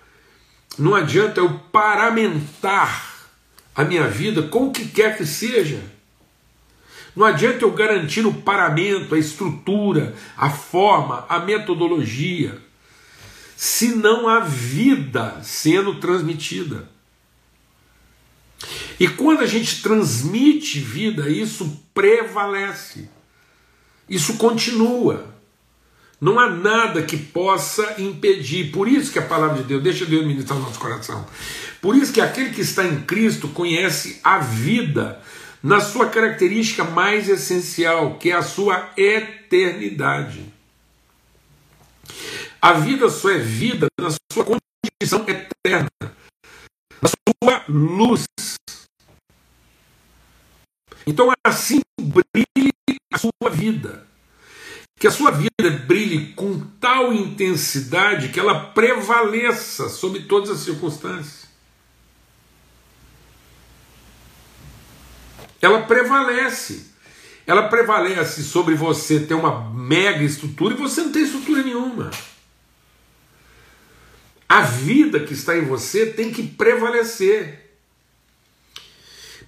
não 0.79 0.95
adianta 0.95 1.41
eu 1.41 1.59
paramentar 1.73 3.27
a 3.75 3.83
minha 3.83 4.07
vida 4.07 4.41
com 4.45 4.69
o 4.69 4.71
que 4.71 4.87
quer 4.87 5.17
que 5.17 5.27
seja. 5.27 5.83
Não 7.17 7.27
adianta 7.27 7.65
eu 7.65 7.73
garantir 7.73 8.25
o 8.25 8.33
paramento, 8.33 9.17
a 9.17 9.19
estrutura, 9.19 10.15
a 10.37 10.49
forma, 10.49 11.27
a 11.29 11.41
metodologia, 11.41 12.57
se 13.57 13.97
não 13.97 14.29
há 14.29 14.39
vida 14.39 15.41
sendo 15.43 15.97
transmitida. 15.97 16.89
E 19.03 19.09
quando 19.09 19.41
a 19.41 19.47
gente 19.47 19.83
transmite 19.83 20.79
vida, 20.79 21.29
isso 21.29 21.85
prevalece, 21.93 23.11
isso 24.09 24.37
continua. 24.37 25.27
Não 26.21 26.39
há 26.39 26.49
nada 26.49 27.03
que 27.03 27.17
possa 27.17 28.01
impedir. 28.01 28.71
Por 28.71 28.87
isso 28.87 29.11
que 29.11 29.19
a 29.19 29.27
palavra 29.27 29.61
de 29.61 29.65
Deus, 29.65 29.83
deixa 29.83 30.07
Deus 30.07 30.25
ministrar 30.25 30.57
o 30.57 30.63
nosso 30.63 30.79
coração. 30.79 31.27
Por 31.81 31.97
isso 31.97 32.13
que 32.13 32.21
aquele 32.21 32.51
que 32.51 32.61
está 32.61 32.85
em 32.85 33.01
Cristo 33.01 33.49
conhece 33.49 34.21
a 34.23 34.39
vida 34.39 35.21
na 35.61 35.81
sua 35.81 36.09
característica 36.09 36.85
mais 36.85 37.29
essencial, 37.29 38.19
que 38.19 38.31
é 38.31 38.37
a 38.37 38.43
sua 38.43 38.89
eternidade. 38.97 40.45
A 42.61 42.75
vida 42.75 43.11
só 43.11 43.31
é 43.31 43.39
vida 43.39 43.89
na 44.01 44.11
sua 44.33 44.45
condição 44.45 45.27
eterna, 45.27 45.91
na 46.01 47.09
sua 47.09 47.65
luz. 47.69 48.27
Então, 51.07 51.33
assim 51.45 51.81
brilhe 52.01 52.73
a 53.13 53.19
sua 53.19 53.51
vida. 53.51 54.07
Que 54.99 55.07
a 55.07 55.11
sua 55.11 55.31
vida 55.31 55.71
brilhe 55.87 56.33
com 56.35 56.61
tal 56.81 57.13
intensidade 57.13 58.29
que 58.29 58.39
ela 58.39 58.67
prevaleça 58.67 59.89
sobre 59.89 60.23
todas 60.23 60.51
as 60.51 60.61
circunstâncias. 60.61 61.43
ela 65.63 65.83
prevalece. 65.83 66.91
Ela 67.47 67.69
prevalece 67.69 68.43
sobre 68.43 68.75
você 68.75 69.21
ter 69.21 69.35
uma 69.35 69.71
mega 69.71 70.23
estrutura 70.23 70.75
e 70.75 70.77
você 70.77 71.03
não 71.03 71.13
tem 71.13 71.23
estrutura 71.23 71.63
nenhuma. 71.63 72.11
A 74.49 74.63
vida 74.63 75.21
que 75.21 75.33
está 75.33 75.57
em 75.57 75.65
você 75.65 76.07
tem 76.07 76.33
que 76.33 76.43
prevalecer. 76.43 77.62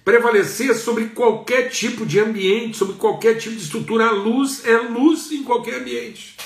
Prevalecer 0.05 0.75
sobre 0.75 1.07
qualquer 1.07 1.69
tipo 1.69 2.05
de 2.05 2.19
ambiente, 2.19 2.77
sobre 2.77 2.95
qualquer 2.95 3.39
tipo 3.39 3.55
de 3.55 3.63
estrutura. 3.63 4.05
A 4.05 4.11
luz 4.11 4.63
é 4.63 4.77
luz 4.77 5.31
em 5.31 5.43
qualquer 5.43 5.81
ambiente. 5.81 6.37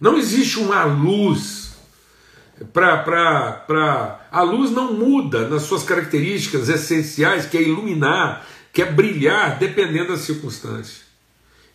Não 0.00 0.16
existe 0.16 0.58
uma 0.60 0.84
luz 0.84 1.74
para. 2.72 4.26
A 4.30 4.42
luz 4.42 4.70
não 4.70 4.92
muda 4.92 5.48
nas 5.48 5.62
suas 5.62 5.82
características 5.82 6.68
essenciais, 6.68 7.46
que 7.46 7.58
é 7.58 7.62
iluminar, 7.62 8.46
que 8.72 8.82
é 8.82 8.86
brilhar, 8.86 9.58
dependendo 9.58 10.12
da 10.12 10.16
circunstância. 10.16 11.04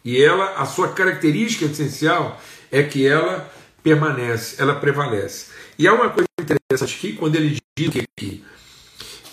E 0.04 0.24
ela, 0.24 0.54
a 0.56 0.66
sua 0.66 0.94
característica 0.94 1.66
essencial 1.66 2.42
é 2.72 2.82
que 2.84 3.06
ela 3.06 3.52
permanece, 3.84 4.62
ela 4.62 4.76
prevalece. 4.76 5.48
E 5.78 5.88
há 5.88 5.94
uma 5.94 6.10
coisa 6.10 6.28
interessante 6.40 6.96
aqui, 6.96 7.14
quando 7.14 7.36
ele 7.36 7.60
diz 7.76 7.90
que 8.16 8.44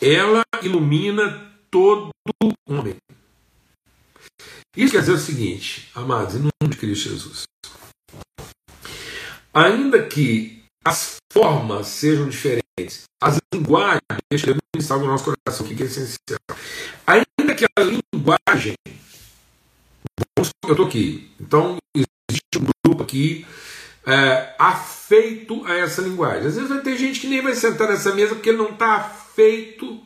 ela 0.01 0.43
ilumina 0.63 1.53
todo 1.71 2.11
homem. 2.69 2.97
Isso 4.77 4.93
quer 4.93 5.01
dizer 5.01 5.13
o 5.13 5.19
seguinte, 5.19 5.91
amados, 5.95 6.35
em 6.35 6.39
nome 6.39 6.71
de 6.71 6.77
Cristo 6.77 7.09
Jesus. 7.09 7.45
Ainda 9.53 10.07
que 10.07 10.63
as 10.85 11.17
formas 11.33 11.89
sejam 11.89 12.29
diferentes, 12.29 13.05
as 13.21 13.39
linguagens, 13.53 14.01
eu 14.47 14.57
instalar 14.77 15.05
no 15.05 15.11
nosso 15.11 15.25
coração, 15.25 15.67
que 15.67 15.83
é 15.83 15.87
essencial. 15.87 16.39
Ainda 17.07 17.55
que 17.55 17.65
a 17.65 17.83
linguagem, 17.83 18.75
eu 20.65 20.73
estou 20.73 20.87
aqui, 20.87 21.31
então 21.41 21.77
existe 21.95 22.59
um 22.59 22.67
grupo 22.87 23.03
aqui 23.03 23.45
é, 24.07 24.55
afeito 24.59 25.67
a 25.67 25.75
essa 25.75 26.03
linguagem. 26.03 26.47
Às 26.47 26.55
vezes 26.55 26.69
vai 26.69 26.81
ter 26.81 26.97
gente 26.97 27.21
que 27.21 27.27
nem 27.27 27.43
vai 27.43 27.55
sentar 27.55 27.89
nessa 27.89 28.15
mesa 28.15 28.35
porque 28.35 28.53
não 28.53 28.71
está 28.71 29.28
afeito 29.39 30.01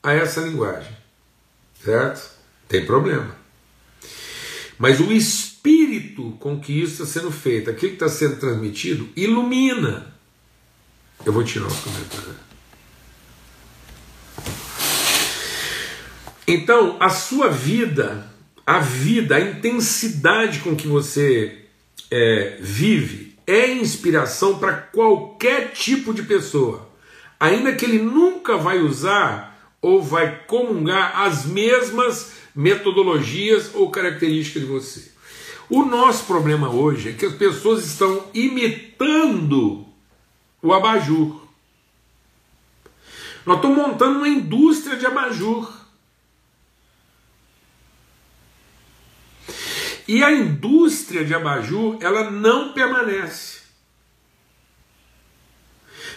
a 0.00 0.12
essa 0.12 0.40
linguagem. 0.40 0.96
Certo? 1.82 2.30
Tem 2.68 2.86
problema. 2.86 3.36
Mas 4.78 5.00
o 5.00 5.12
espírito 5.12 6.36
com 6.38 6.60
que 6.60 6.72
isso 6.72 7.02
está 7.02 7.20
sendo 7.20 7.32
feito, 7.32 7.68
aquilo 7.68 7.96
que 7.96 8.04
está 8.04 8.08
sendo 8.08 8.36
transmitido, 8.36 9.08
ilumina. 9.16 10.14
Eu 11.24 11.32
vou 11.32 11.42
tirar 11.42 11.66
os 11.66 11.80
comentários. 11.80 12.36
Então, 16.46 16.96
a 17.00 17.08
sua 17.08 17.48
vida, 17.48 18.30
a 18.64 18.78
vida, 18.78 19.34
a 19.34 19.40
intensidade 19.40 20.60
com 20.60 20.76
que 20.76 20.86
você 20.86 21.64
é, 22.08 22.58
vive, 22.60 23.36
é 23.46 23.72
inspiração 23.72 24.58
para 24.58 24.74
qualquer 24.74 25.72
tipo 25.72 26.14
de 26.14 26.22
pessoa, 26.22 26.85
ainda 27.38 27.74
que 27.74 27.84
ele 27.84 27.98
nunca 27.98 28.56
vai 28.56 28.78
usar 28.78 29.56
ou 29.80 30.02
vai 30.02 30.44
comungar 30.46 31.20
as 31.20 31.44
mesmas 31.44 32.32
metodologias 32.54 33.74
ou 33.74 33.90
características 33.90 34.62
de 34.62 34.68
você. 34.68 35.12
O 35.68 35.84
nosso 35.84 36.24
problema 36.26 36.70
hoje 36.70 37.10
é 37.10 37.12
que 37.12 37.26
as 37.26 37.34
pessoas 37.34 37.84
estão 37.84 38.24
imitando 38.32 39.86
o 40.62 40.72
abajur. 40.72 41.42
Nós 43.44 43.56
estamos 43.56 43.76
montando 43.76 44.18
uma 44.18 44.28
indústria 44.28 44.96
de 44.96 45.06
abajur. 45.06 45.72
E 50.08 50.22
a 50.22 50.32
indústria 50.32 51.24
de 51.24 51.34
abajur, 51.34 51.98
ela 52.00 52.30
não 52.30 52.72
permanece. 52.72 53.65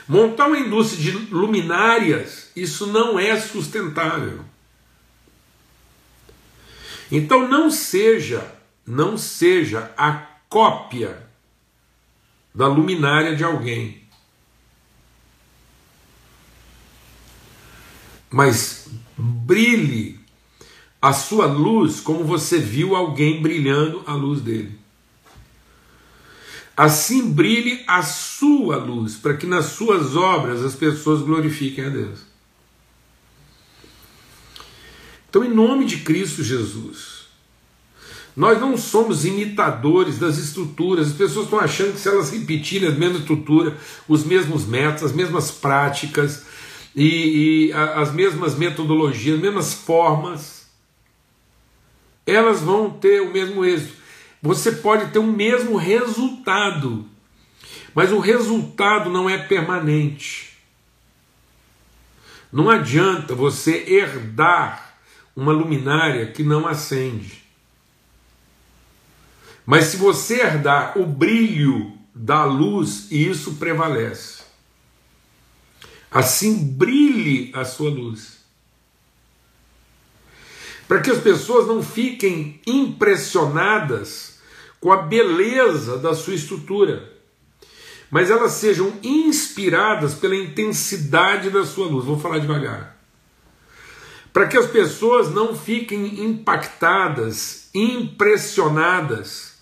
Montar 0.09 0.47
uma 0.47 0.57
indústria 0.57 1.03
de 1.03 1.11
luminárias, 1.31 2.49
isso 2.55 2.87
não 2.87 3.19
é 3.19 3.39
sustentável. 3.39 4.43
Então 7.11 7.47
não 7.47 7.69
seja, 7.69 8.55
não 8.83 9.19
seja 9.19 9.93
a 9.95 10.13
cópia 10.49 11.29
da 12.55 12.65
luminária 12.65 13.35
de 13.35 13.43
alguém. 13.43 14.01
Mas 18.31 18.87
brilhe 19.15 20.19
a 20.99 21.13
sua 21.13 21.45
luz 21.45 21.99
como 21.99 22.23
você 22.23 22.57
viu 22.57 22.95
alguém 22.95 23.43
brilhando 23.43 24.01
a 24.07 24.13
luz 24.13 24.41
dele. 24.41 24.79
Assim 26.75 27.29
brilhe 27.29 27.83
a 27.85 28.01
sua 28.01 28.28
luz, 28.45 29.15
para 29.15 29.35
que 29.35 29.45
nas 29.45 29.65
suas 29.65 30.15
obras 30.15 30.63
as 30.63 30.75
pessoas 30.75 31.21
glorifiquem 31.21 31.85
a 31.85 31.89
Deus. 31.89 32.19
Então, 35.29 35.43
em 35.43 35.53
nome 35.53 35.85
de 35.85 35.97
Cristo 35.97 36.43
Jesus, 36.43 37.19
nós 38.35 38.59
não 38.59 38.77
somos 38.77 39.25
imitadores 39.25 40.17
das 40.17 40.37
estruturas. 40.37 41.07
As 41.07 41.13
pessoas 41.13 41.45
estão 41.45 41.59
achando 41.59 41.93
que 41.93 41.99
se 41.99 42.07
elas 42.07 42.31
repetirem 42.31 42.87
a 42.87 42.91
mesma 42.91 43.19
estrutura, 43.19 43.77
os 44.07 44.23
mesmos 44.23 44.65
métodos, 44.65 45.03
as 45.03 45.11
mesmas 45.11 45.51
práticas 45.51 46.45
e, 46.95 47.67
e 47.67 47.73
as 47.73 48.13
mesmas 48.13 48.55
metodologias, 48.55 49.35
as 49.35 49.41
mesmas 49.41 49.73
formas, 49.73 50.67
elas 52.25 52.61
vão 52.61 52.89
ter 52.89 53.21
o 53.21 53.33
mesmo 53.33 53.65
êxito. 53.65 53.93
Você 54.41 54.71
pode 54.71 55.11
ter 55.11 55.19
o 55.19 55.23
mesmo 55.23 55.75
resultado, 55.75 57.05
mas 57.93 58.11
o 58.11 58.19
resultado 58.19 59.09
não 59.09 59.29
é 59.29 59.37
permanente. 59.37 60.57
Não 62.51 62.69
adianta 62.69 63.35
você 63.35 63.83
herdar 63.87 64.97
uma 65.35 65.51
luminária 65.51 66.27
que 66.31 66.43
não 66.43 66.67
acende. 66.67 67.43
Mas 69.65 69.85
se 69.85 69.97
você 69.97 70.41
herdar 70.41 70.97
o 70.97 71.05
brilho 71.05 71.95
da 72.13 72.43
luz, 72.43 73.07
isso 73.11 73.55
prevalece. 73.55 74.43
Assim 76.11 76.57
brilhe 76.57 77.51
a 77.53 77.63
sua 77.63 77.89
luz. 77.89 78.39
Para 80.87 81.01
que 81.01 81.11
as 81.11 81.19
pessoas 81.19 81.67
não 81.67 81.83
fiquem 81.83 82.59
impressionadas 82.65 84.39
com 84.79 84.91
a 84.91 85.03
beleza 85.03 85.99
da 85.99 86.15
sua 86.15 86.33
estrutura, 86.33 87.08
mas 88.09 88.29
elas 88.29 88.53
sejam 88.53 88.93
inspiradas 89.03 90.13
pela 90.13 90.35
intensidade 90.35 91.49
da 91.49 91.65
sua 91.65 91.87
luz. 91.87 92.05
Vou 92.05 92.19
falar 92.19 92.39
devagar 92.39 92.99
para 94.31 94.47
que 94.47 94.57
as 94.57 94.67
pessoas 94.67 95.33
não 95.33 95.55
fiquem 95.55 96.23
impactadas, 96.23 97.69
impressionadas 97.73 99.57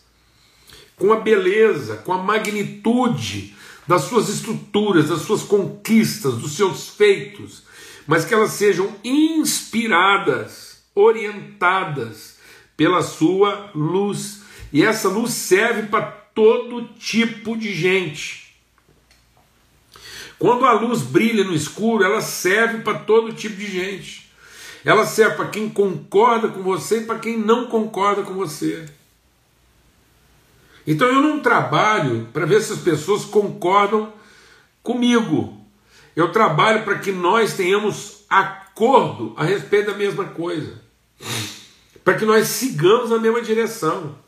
com 0.95 1.13
a 1.13 1.19
beleza, 1.19 1.97
com 1.97 2.12
a 2.12 2.17
magnitude 2.17 3.55
das 3.88 4.03
suas 4.03 4.27
estruturas, 4.29 5.10
das 5.10 5.21
suas 5.21 5.43
conquistas, 5.43 6.36
dos 6.36 6.55
seus 6.55 6.89
feitos, 6.89 7.63
mas 8.05 8.25
que 8.25 8.33
elas 8.33 8.51
sejam 8.51 8.93
inspiradas, 9.03 10.83
orientadas 10.93 12.38
pela 12.75 13.01
sua 13.01 13.71
luz. 13.73 14.41
E 14.73 14.83
essa 14.83 15.07
luz 15.07 15.31
serve 15.31 15.83
para 15.83 16.26
todo 16.38 16.88
tipo 17.00 17.58
de 17.58 17.73
gente. 17.73 18.54
Quando 20.38 20.67
a 20.67 20.73
luz 20.73 21.02
brilha 21.02 21.43
no 21.43 21.56
escuro, 21.56 22.04
ela 22.04 22.21
serve 22.21 22.84
para 22.84 23.00
todo 23.00 23.34
tipo 23.34 23.56
de 23.56 23.65
gente. 23.65 24.30
Ela 24.86 25.04
serve 25.04 25.36
para 25.36 25.47
quem 25.47 25.67
concorda 25.67 26.47
com 26.50 26.62
você 26.62 27.00
e 27.00 27.06
para 27.06 27.17
quem 27.17 27.39
não 27.39 27.65
concorda 27.65 28.21
com 28.21 28.36
você. 28.36 28.86
Então 30.86 31.08
eu 31.08 31.23
não 31.23 31.39
trabalho 31.39 32.30
para 32.32 32.45
ver 32.45 32.62
se 32.62 32.71
as 32.71 32.80
pessoas 32.82 33.26
concordam 33.26 34.13
comigo. 34.84 35.60
Eu 36.15 36.32
trabalho 36.32 36.84
para 36.84 37.00
que 37.00 37.12
nós 37.12 37.56
tenhamos 37.56 38.26
acordo 38.30 39.34
a 39.36 39.43
respeito 39.43 39.89
da 39.89 39.97
mesma 39.97 40.26
coisa. 40.26 40.80
Para 42.04 42.13
que 42.13 42.26
nós 42.26 42.45
sigamos 42.45 43.10
na 43.10 43.17
mesma 43.17 43.41
direção. 43.41 44.26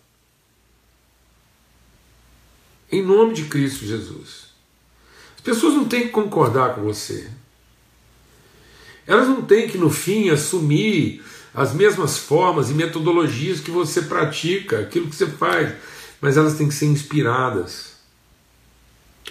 Em 2.92 3.04
nome 3.04 3.34
de 3.34 3.46
Cristo 3.46 3.86
Jesus. 3.86 4.50
As 5.36 5.42
pessoas 5.42 5.74
não 5.76 5.86
têm 5.86 6.04
que 6.04 6.10
concordar 6.10 6.76
com 6.76 6.82
você. 6.82 7.30
Elas 9.06 9.28
não 9.28 9.42
têm 9.44 9.68
que, 9.68 9.78
no 9.78 9.90
fim, 9.90 10.30
assumir 10.30 11.24
as 11.54 11.74
mesmas 11.74 12.18
formas 12.18 12.70
e 12.70 12.74
metodologias 12.74 13.60
que 13.60 13.72
você 13.72 14.04
pratica, 14.04 14.80
aquilo 14.80 15.08
que 15.08 15.16
você 15.16 15.28
faz, 15.28 15.76
mas 16.22 16.38
elas 16.38 16.58
têm 16.58 16.68
que 16.68 16.74
ser 16.74 16.86
inspiradas 16.86 17.94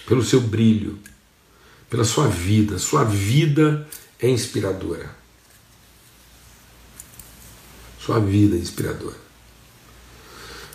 pelo 0.05 0.23
seu 0.23 0.41
brilho, 0.41 0.97
pela 1.89 2.03
sua 2.03 2.27
vida. 2.27 2.77
Sua 2.77 3.03
vida 3.03 3.87
é 4.19 4.29
inspiradora. 4.29 5.15
Sua 7.99 8.19
vida 8.19 8.55
é 8.55 8.59
inspiradora. 8.59 9.17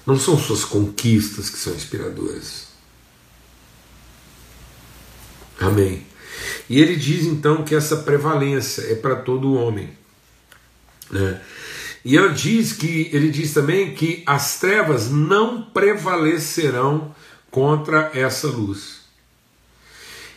Não 0.06 0.18
são 0.18 0.38
suas 0.38 0.64
conquistas 0.64 1.50
que 1.50 1.58
são 1.58 1.74
inspiradoras. 1.74 2.73
Amém. 5.60 6.04
E 6.68 6.80
ele 6.80 6.96
diz 6.96 7.24
então 7.26 7.62
que 7.62 7.74
essa 7.74 7.98
prevalência 7.98 8.82
é 8.90 8.94
para 8.94 9.16
todo 9.16 9.54
homem. 9.54 9.90
Né? 11.10 11.40
E 12.04 12.16
ela 12.16 12.30
diz 12.30 12.72
que 12.72 13.08
ele 13.12 13.30
diz 13.30 13.52
também 13.54 13.94
que 13.94 14.22
as 14.26 14.58
trevas 14.58 15.10
não 15.10 15.62
prevalecerão 15.62 17.14
contra 17.50 18.10
essa 18.14 18.48
luz. 18.48 19.04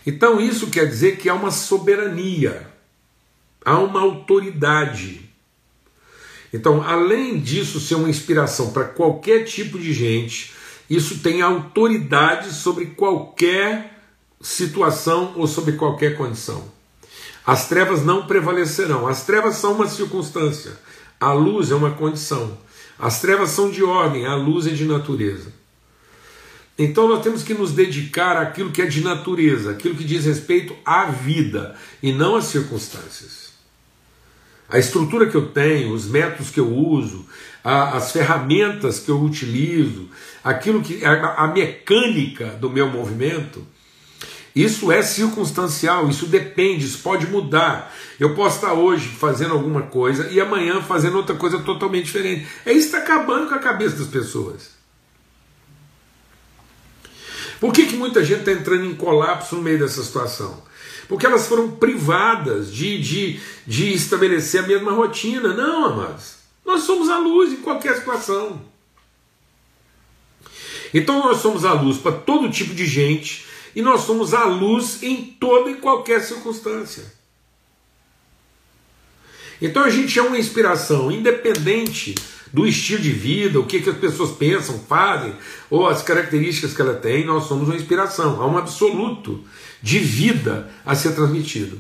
Então 0.06 0.40
isso 0.40 0.68
quer 0.68 0.88
dizer 0.88 1.18
que 1.18 1.28
há 1.28 1.34
uma 1.34 1.52
soberania, 1.52 2.68
há 3.66 3.78
uma 3.80 4.00
autoridade. 4.00 5.28
Então, 6.54 6.82
além 6.82 7.40
disso 7.40 7.80
ser 7.80 7.96
uma 7.96 8.10
inspiração 8.10 8.72
para 8.72 8.86
qualquer 8.86 9.44
tipo 9.44 9.78
de 9.78 9.92
gente, 9.92 10.54
isso 10.90 11.20
tem 11.20 11.42
autoridade 11.42 12.54
sobre 12.54 12.86
qualquer 12.86 13.97
situação 14.41 15.34
ou 15.36 15.47
sobre 15.47 15.73
qualquer 15.73 16.15
condição. 16.15 16.63
As 17.45 17.67
trevas 17.67 18.04
não 18.04 18.28
prevalecerão. 18.28 19.08
As 19.08 19.26
trevas 19.26 19.56
são 19.56 19.73
uma 19.73 19.88
circunstância, 19.88 20.78
a 21.19 21.32
luz 21.32 21.71
é 21.71 21.76
uma 21.76 21.91
condição. 21.91 22.58
As 23.00 23.21
trevas 23.21 23.52
são 23.52 23.69
de 23.69 23.84
ordem, 23.84 24.26
a 24.26 24.36
luz 24.36 24.67
é 24.67 24.71
de 24.71 24.86
natureza. 24.86 25.54
Então 26.78 27.08
nós 27.08 27.23
temos 27.23 27.41
que 27.41 27.54
nos 27.54 27.71
dedicar 27.71 28.38
àquilo 28.38 28.71
que 28.71 28.82
é 28.82 28.86
de 28.86 29.02
natureza, 29.02 29.71
aquilo 29.71 29.95
que 29.95 30.04
diz 30.04 30.26
respeito 30.26 30.76
à 30.86 31.06
vida 31.06 31.76
e 32.04 32.12
não 32.12 32.36
às 32.36 32.45
circunstâncias. 32.45 33.47
A 34.69 34.78
estrutura 34.78 35.28
que 35.28 35.36
eu 35.36 35.47
tenho, 35.47 35.93
os 35.93 36.06
métodos 36.06 36.52
que 36.52 36.60
eu 36.60 36.71
uso, 36.71 37.26
a, 37.63 37.95
as 37.97 38.12
ferramentas 38.12 39.00
que 39.00 39.10
eu 39.10 39.21
utilizo, 39.21 40.10
aquilo 40.43 40.82
que 40.82 41.04
a, 41.04 41.36
a 41.36 41.47
mecânica 41.47 42.47
do 42.47 42.69
meu 42.69 42.88
movimento, 42.88 43.65
isso 44.63 44.91
é 44.91 45.04
circunstancial, 45.04 46.10
isso 46.10 46.26
depende, 46.26 46.86
isso 46.86 47.00
pode 47.00 47.28
mudar. 47.28 47.93
Eu 48.20 48.34
posso 48.34 48.56
estar 48.56 48.74
hoje 48.74 49.08
fazendo 49.08 49.54
alguma 49.54 49.84
coisa 49.84 50.30
e 50.32 50.39
amanhã 50.39 50.82
fazendo 50.82 51.17
outra 51.17 51.36
coisa 51.36 51.60
totalmente 51.60 52.06
diferente. 52.06 52.48
É 52.65 52.72
isso 52.72 52.89
que 52.89 52.96
está 52.96 53.00
acabando 53.00 53.48
com 53.48 53.56
a 53.56 53.60
cabeça 53.60 53.98
das 53.98 54.08
pessoas. 54.08 54.72
Por 57.60 57.74
que, 57.74 57.86
que 57.86 57.96
muita 57.96 58.24
gente 58.24 58.39
está 58.39 58.52
entrando 58.52 58.86
em 58.86 58.96
colapso 58.96 59.56
no 59.56 59.62
meio 59.62 59.80
dessa 59.80 60.04
situação? 60.04 60.63
Porque 61.08 61.26
elas 61.26 61.48
foram 61.48 61.72
privadas 61.72 62.74
de, 62.74 63.00
de, 63.00 63.39
de 63.65 63.93
estabelecer 63.93 64.63
a 64.63 64.67
mesma 64.67 64.91
rotina. 64.91 65.54
Não, 65.54 65.86
amados. 65.86 66.38
Nós 66.65 66.82
somos 66.82 67.10
a 67.10 67.17
luz 67.17 67.54
em 67.54 67.58
qualquer 67.58 67.96
situação. 67.96 68.62
Então 70.93 71.20
nós 71.20 71.38
somos 71.38 71.63
a 71.63 71.74
luz 71.74 71.98
para 71.98 72.12
todo 72.12 72.52
tipo 72.52 72.74
de 72.74 72.86
gente 72.86 73.46
e 73.78 73.82
nós 73.84 74.02
somos 74.02 74.34
a 74.34 74.44
luz 74.46 75.04
em 75.04 75.18
toda 75.40 75.70
e 75.70 75.76
qualquer 75.76 76.20
circunstância. 76.24 77.04
Então 79.62 79.84
a 79.84 79.90
gente 79.92 80.18
é 80.18 80.22
uma 80.24 80.40
inspiração 80.40 81.12
independente 81.12 82.16
do 82.52 82.66
estilo 82.66 83.04
de 83.04 83.12
vida, 83.12 83.60
o 83.60 83.68
que, 83.68 83.80
que 83.80 83.92
as 83.92 83.98
pessoas 83.98 84.32
pensam, 84.32 84.80
fazem, 84.80 85.32
ou 85.70 85.88
as 85.88 86.02
características 86.02 86.74
que 86.74 86.82
ela 86.82 86.96
tem, 86.96 87.24
nós 87.24 87.44
somos 87.44 87.68
uma 87.68 87.78
inspiração, 87.78 88.42
há 88.42 88.48
um 88.48 88.58
absoluto 88.58 89.44
de 89.80 90.00
vida 90.00 90.72
a 90.84 90.96
ser 90.96 91.13
transmitido. 91.13 91.80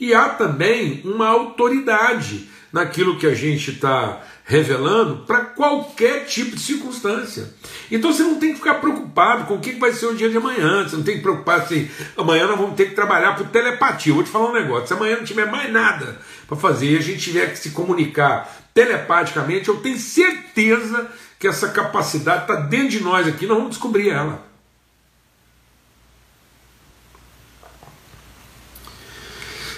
E 0.00 0.14
há 0.14 0.30
também 0.30 1.02
uma 1.04 1.28
autoridade 1.28 2.48
naquilo 2.72 3.18
que 3.18 3.26
a 3.26 3.34
gente 3.34 3.72
está 3.72 4.24
revelando 4.46 5.24
para 5.24 5.40
qualquer 5.40 6.26
tipo 6.26 6.54
de 6.54 6.60
circunstância. 6.60 7.52
Então 7.90 8.12
você 8.12 8.22
não 8.22 8.38
tem 8.38 8.50
que 8.50 8.58
ficar 8.58 8.74
preocupado 8.74 9.44
com 9.46 9.54
o 9.54 9.60
que 9.60 9.72
vai 9.72 9.92
ser 9.92 10.06
o 10.06 10.14
dia 10.14 10.28
de 10.28 10.36
amanhã, 10.36 10.84
você 10.84 10.96
não 10.96 11.02
tem 11.02 11.16
que 11.16 11.22
preocupar 11.22 11.60
assim, 11.60 11.90
amanhã 12.16 12.46
nós 12.46 12.58
vamos 12.58 12.76
ter 12.76 12.90
que 12.90 12.94
trabalhar 12.94 13.36
por 13.36 13.46
telepatia. 13.48 14.12
Vou 14.12 14.22
te 14.22 14.30
falar 14.30 14.50
um 14.50 14.52
negócio, 14.52 14.86
se 14.86 14.92
amanhã 14.92 15.16
não 15.16 15.24
tiver 15.24 15.50
mais 15.50 15.72
nada 15.72 16.20
para 16.46 16.56
fazer 16.56 16.90
e 16.90 16.98
a 16.98 17.00
gente 17.00 17.22
tiver 17.22 17.50
que 17.50 17.58
se 17.58 17.70
comunicar 17.70 18.54
telepaticamente, 18.74 19.68
eu 19.68 19.76
tenho 19.76 19.98
certeza 19.98 21.10
que 21.38 21.48
essa 21.48 21.68
capacidade 21.68 22.42
está 22.42 22.56
dentro 22.56 22.88
de 22.88 23.00
nós 23.00 23.26
aqui, 23.26 23.46
nós 23.46 23.56
vamos 23.56 23.70
descobrir 23.70 24.10
ela. 24.10 24.44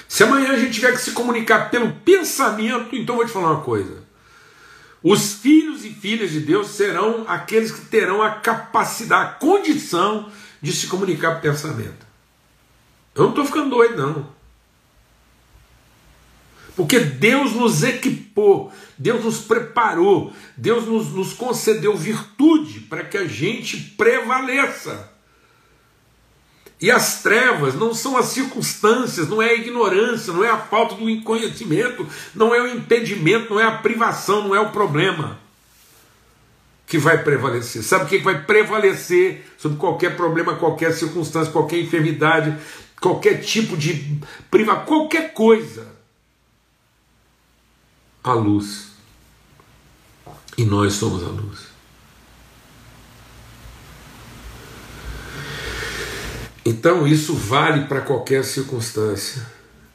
Se 0.09 0.25
amanhã 0.25 0.53
a 0.53 0.57
gente 0.57 0.73
tiver 0.73 0.93
que 0.93 1.01
se 1.01 1.13
comunicar 1.13 1.71
pelo 1.71 1.93
pensamento, 1.93 2.97
então 2.97 3.17
vou 3.17 3.27
te 3.27 3.33
falar 3.33 3.53
uma 3.53 3.61
coisa. 3.61 4.06
Os 5.09 5.35
filhos 5.35 5.85
e 5.85 5.91
filhas 5.91 6.33
de 6.33 6.41
Deus 6.41 6.67
serão 6.71 7.25
aqueles 7.29 7.71
que 7.71 7.83
terão 7.83 8.21
a 8.21 8.41
capacidade, 8.41 9.23
a 9.23 9.33
condição 9.35 10.29
de 10.61 10.73
se 10.73 10.89
comunicar 10.89 11.41
pelo 11.41 11.55
pensamento. 11.55 12.05
Eu 13.15 13.23
não 13.23 13.29
estou 13.31 13.45
ficando 13.45 13.71
doido, 13.71 13.97
não. 13.97 14.29
Porque 16.75 16.99
Deus 16.99 17.53
nos 17.53 17.85
equipou, 17.85 18.73
Deus 18.99 19.25
nos 19.25 19.39
preparou, 19.39 20.33
Deus 20.57 20.87
nos, 20.87 21.13
nos 21.13 21.33
concedeu 21.33 21.97
virtude 21.97 22.81
para 22.81 23.05
que 23.05 23.17
a 23.17 23.29
gente 23.29 23.77
prevaleça. 23.97 25.16
E 26.81 26.91
as 26.91 27.23
trevas 27.23 27.75
não 27.75 27.95
são 27.95 28.17
as 28.17 28.27
circunstâncias, 28.27 29.29
não 29.29 29.41
é 29.41 29.51
a 29.51 29.55
ignorância, 29.55 30.33
não 30.33 30.45
é 30.45 30.51
a 30.51 30.59
falta 30.59 30.95
do 30.95 31.23
conhecimento, 31.23 32.07
não 32.35 32.55
é 32.55 32.61
o 32.61 32.69
impedimento, 32.69 33.55
não 33.55 33.61
é 33.61 33.65
a 33.65 33.79
privação, 33.79 34.49
não 34.49 34.55
é 34.55 34.61
o 34.61 34.71
problema 34.71 35.39
que 36.87 36.99
vai 36.99 37.23
prevalecer. 37.23 37.83
Sabe 37.83 38.05
o 38.05 38.09
que 38.09 38.19
vai 38.19 38.45
prevalecer 38.45 39.47
sobre 39.57 39.79
qualquer 39.79 40.17
problema, 40.17 40.55
qualquer 40.55 40.93
circunstância, 40.93 41.51
qualquer 41.51 41.81
enfermidade, 41.81 42.55
qualquer 43.01 43.41
tipo 43.41 43.77
de 43.77 44.21
priva, 44.51 44.77
qualquer 44.77 45.33
coisa? 45.33 45.97
a 48.27 48.35
luz. 48.35 48.89
E 50.59 50.65
nós 50.65 50.95
somos 50.95 51.23
a 51.23 51.29
luz. 51.29 51.66
Então 56.67 57.07
isso 57.07 57.33
vale 57.33 57.87
para 57.87 58.01
qualquer 58.01 58.45
circunstância, 58.45 59.41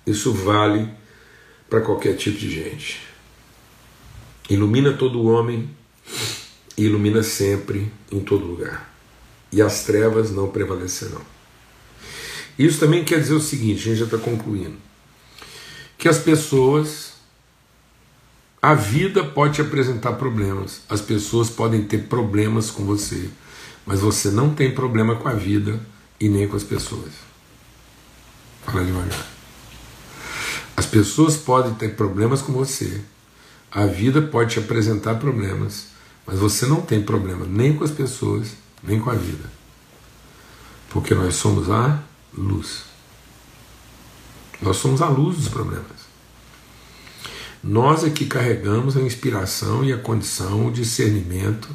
isso 0.07 0.31
vale 0.31 0.89
para 1.69 1.81
qualquer 1.81 2.15
tipo 2.15 2.39
de 2.39 2.49
gente. 2.49 3.01
Ilumina 4.49 4.93
todo 4.93 5.25
homem 5.25 5.69
e 6.77 6.85
ilumina 6.85 7.23
sempre 7.23 7.91
em 8.09 8.21
todo 8.21 8.45
lugar. 8.45 8.89
E 9.51 9.61
as 9.61 9.83
trevas 9.83 10.31
não 10.31 10.49
prevalecerão. 10.49 11.21
Isso 12.57 12.79
também 12.79 13.03
quer 13.03 13.19
dizer 13.19 13.33
o 13.33 13.41
seguinte: 13.41 13.81
a 13.81 13.83
gente 13.91 13.99
já 13.99 14.05
está 14.05 14.17
concluindo. 14.17 14.77
Que 15.97 16.07
as 16.07 16.19
pessoas 16.19 17.15
a 18.61 18.73
vida 18.73 19.25
pode 19.25 19.55
te 19.55 19.61
apresentar 19.61 20.13
problemas, 20.13 20.83
as 20.87 21.01
pessoas 21.01 21.49
podem 21.49 21.83
ter 21.83 22.03
problemas 22.07 22.71
com 22.71 22.85
você, 22.85 23.29
mas 23.85 23.99
você 23.99 24.31
não 24.31 24.53
tem 24.53 24.73
problema 24.73 25.17
com 25.17 25.27
a 25.27 25.33
vida 25.33 25.81
e 26.21 26.29
nem 26.29 26.47
com 26.47 26.55
as 26.55 26.63
pessoas. 26.63 27.11
Fala 28.63 28.85
devagar. 28.85 29.25
As 30.77 30.85
pessoas 30.85 31.35
podem 31.35 31.73
ter 31.73 31.95
problemas 31.95 32.41
com 32.41 32.53
você, 32.53 33.01
a 33.71 33.85
vida 33.87 34.21
pode 34.21 34.53
te 34.53 34.59
apresentar 34.59 35.15
problemas, 35.15 35.87
mas 36.25 36.37
você 36.37 36.65
não 36.67 36.81
tem 36.81 37.01
problema 37.01 37.45
nem 37.45 37.75
com 37.75 37.83
as 37.83 37.91
pessoas, 37.91 38.49
nem 38.83 38.99
com 38.99 39.09
a 39.09 39.15
vida. 39.15 39.49
Porque 40.89 41.15
nós 41.15 41.35
somos 41.35 41.69
a 41.69 41.99
luz. 42.33 42.83
Nós 44.61 44.77
somos 44.77 45.01
a 45.01 45.07
luz 45.07 45.37
dos 45.37 45.47
problemas. 45.47 46.01
Nós 47.63 48.03
é 48.03 48.09
que 48.09 48.25
carregamos 48.25 48.97
a 48.97 49.01
inspiração 49.01 49.83
e 49.83 49.93
a 49.93 49.97
condição, 49.97 50.67
o 50.67 50.71
discernimento 50.71 51.69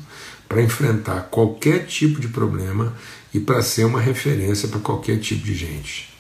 para 0.49 0.63
enfrentar 0.63 1.29
qualquer 1.31 1.87
tipo 1.87 2.21
de 2.21 2.29
problema 2.29 2.95
e 3.33 3.41
para 3.41 3.63
ser 3.63 3.85
uma 3.85 4.01
referência 4.01 4.69
para 4.69 4.81
qualquer 4.81 5.19
tipo 5.21 5.45
de 5.45 5.55
gente. 5.55 6.15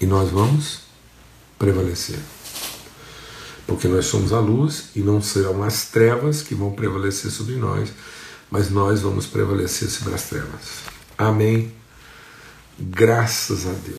E 0.00 0.06
nós 0.06 0.30
vamos 0.30 0.82
prevalecer. 1.58 2.18
Porque 3.66 3.88
nós 3.88 4.06
somos 4.06 4.32
a 4.32 4.40
luz 4.40 4.90
e 4.94 5.00
não 5.00 5.20
serão 5.20 5.62
as 5.62 5.86
trevas 5.86 6.40
que 6.40 6.54
vão 6.54 6.72
prevalecer 6.72 7.30
sobre 7.30 7.56
nós, 7.56 7.90
mas 8.50 8.70
nós 8.70 9.02
vamos 9.02 9.26
prevalecer 9.26 9.88
sobre 9.88 10.14
as 10.14 10.24
trevas. 10.24 10.84
Amém. 11.18 11.72
Graças 12.78 13.66
a 13.66 13.72
Deus. 13.72 13.84